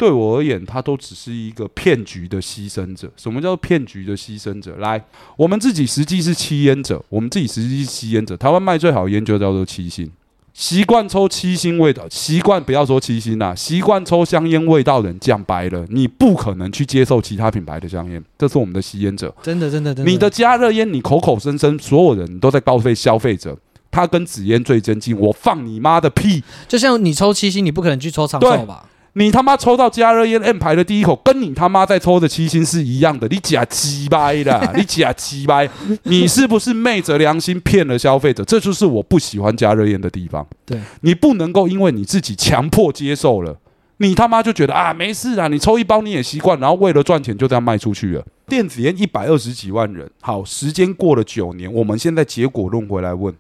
[0.04, 3.10] 对我而言，他都只是一个骗局的牺牲者。
[3.16, 4.76] 什么叫骗局的牺牲者？
[4.80, 5.02] 来，
[5.38, 8.36] 我们自己实际是吸烟者，我们自己实际是吸烟者。
[8.36, 10.12] 台湾卖最好的烟就叫做七星。
[10.54, 18.22] 习惯抽七星味道，习惯不要说七星啦，习惯抽香烟味道的人，讲白了，你不可能去接受其他品牌的香烟。
[18.38, 19.34] 这是我们的吸烟者。
[19.42, 20.12] 真的真的真的。
[20.12, 23.58] 你的加热烟，你口口声声，所有人都在告诉消费者，
[23.90, 25.18] 他跟紫烟最接近。
[25.18, 26.44] 我放你妈的屁！
[26.68, 28.90] 就像你抽七星，你不可能去抽长寿吧？
[29.16, 35.70] 你他妈抽到加热烟 M 牌的第一口，跟你他妈在抽的七星是一样的，你假鸡掰的， 你假鸡掰，
[36.04, 38.44] 你是不是昧着良心骗了消费者？
[38.44, 40.46] 这就是我不喜欢加热烟的地方。
[40.66, 43.56] 对你不能够因为你自己强迫接受了，
[43.98, 48.26] 你他妈就觉得啊没事啊，你抽一包你也习惯，然后为了赚钱就这样卖出去了。
[48.48, 53.32] 电子烟一百二十几万人，好，时间过了九年，我们现在结果论回来问。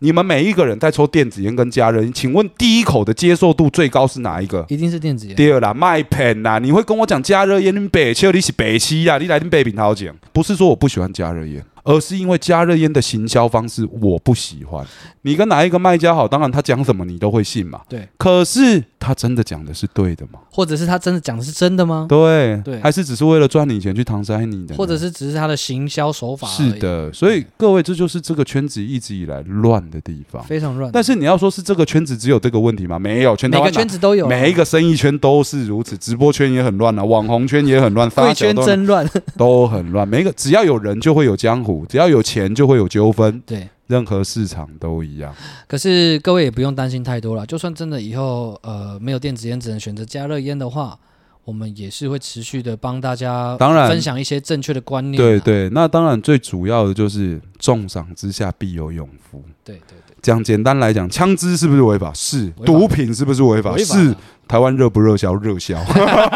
[0.00, 4.64] 你们每一个人在抽电子烟跟加热烟，请问第一口的接受度最高是哪一个？
[4.68, 5.34] 一定是电子烟。
[5.34, 7.74] 第二啦，麦片啦，你会跟我讲加热烟？
[7.74, 11.64] 你北切你是北七呀，你来听北饼涛讲，不是说我不喜欢加热烟。
[11.84, 14.84] 而是因为加热烟的行销方式我不喜欢。
[15.22, 17.80] 你跟哪一个卖家好，当然他讲什么你都会信嘛。
[17.88, 18.08] 对。
[18.18, 20.40] 可是他真的讲的是对的吗？
[20.50, 22.06] 或者是他真的讲的是真的吗？
[22.08, 22.60] 对。
[22.64, 22.80] 对。
[22.80, 24.74] 还是只是为了赚你钱去搪塞你的？
[24.74, 26.48] 或者是只是他的行销手法？
[26.48, 27.12] 是的。
[27.12, 30.90] 所以各位，这就是这个圈子一直以来乱的地方，非常乱。
[30.92, 32.98] 但是你要说是这个圈子只有这个问题吗？
[32.98, 35.96] 没有，全每个圈子都有，每一个生意圈都是如此。
[35.96, 40.08] 直播圈也很乱啊，网红圈也很乱，贵圈真乱，都很乱。
[40.08, 42.56] 每一个只要有人就会有江湖，只要有钱。
[42.56, 45.34] 就会有纠纷，对，任何市场都一样。
[45.66, 50.98] 可是各位也不用担心太多了，就算真的以后呃没有电子烟，只能选择加热烟的话，
[51.44, 55.16] 我们也是会持续的帮大家，当然分享一些正确的观念。
[55.16, 59.42] 对对，那当然最主要的就是重赏之下必有勇夫。
[59.62, 62.12] 对对对，讲简单来讲，枪支是不是违法？
[62.12, 62.50] 是。
[62.64, 63.76] 毒品是不是违法？
[63.78, 64.14] 是。
[64.48, 65.34] 台湾热不热销？
[65.34, 65.76] 热销，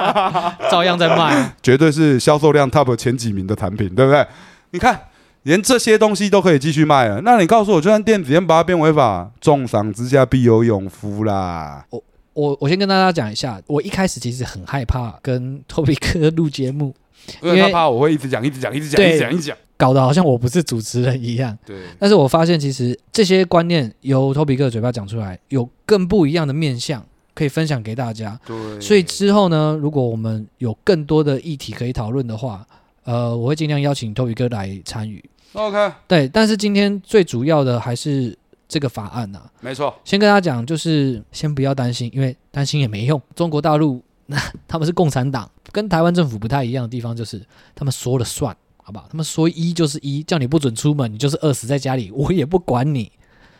[0.70, 4.26] 照样在卖， 绝对是销售量 top 前几名的产品，对不对？
[4.70, 5.00] 你看。
[5.42, 11.84] 连这些东西都可以继续卖了，那你告诉我，就算电子烟把它变违法，重赏之下必有勇夫啦。
[11.90, 12.02] 我
[12.34, 16.94] 我我先跟大家讲一下，我一开始其实很害怕跟托比哥录节目，
[17.42, 21.56] 因为他怕我会一直讲、一直讲、一直讲、一直讲、一直讲，搞得好像我不是主持人一样。
[21.64, 21.76] 对。
[21.98, 28.38] 但是我发现，其实这些观念由托比哥的嘴巴讲出来，有更不一样的面向可以分享给大家。
[28.46, 28.80] 对。
[28.80, 32.64] 所以之后呢，如果我们有更多的议题可以讨论的话，
[33.04, 35.22] 呃，我会尽量邀请托比哥来参与。
[35.52, 38.38] OK，对，但是今天最主要的还是
[38.68, 39.42] 这个法案呐。
[39.60, 43.20] 没错，先跟大家讲，就是先不要担心，因为担心也没用。
[43.34, 47.44] 中国大陆那他们是共产党，跟台湾政府不太一样的地方就是
[47.74, 49.08] 他们说了算，好不好？
[49.10, 53.10] 他们说一就是一，叫你不准出门，你就是饿死在家里，我也不管你。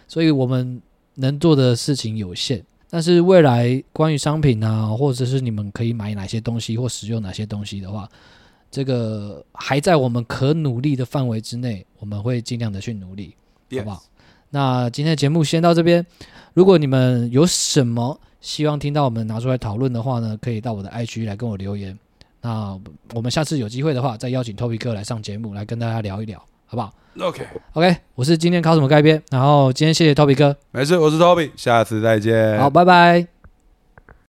[0.07, 0.81] 所以我们
[1.17, 8.09] 能做的事情有限，但是未来关于商品啊，或者是你们可以买哪些东西或使用哪些东西的话。
[8.71, 13.35] 这个还在我们可努力的范围之内，我们会尽量的去努力，
[13.79, 14.03] 好不好？
[14.51, 16.05] 那今天的节目先到这边。
[16.55, 21.97] 如果你们有什么希望听到我们拿出来讨论的话呢，可以到我的 IG 来跟我留言。
[22.43, 22.79] 那
[23.13, 33.40] 我们下次有机会的话，再邀请 Toby 哥来上节目，来跟大家聊一聊，好不好？OK OK，我是今天考什么改编，然后今天谢谢 Toby 哥，没事，我是 Toby，下次再见，好，拜拜。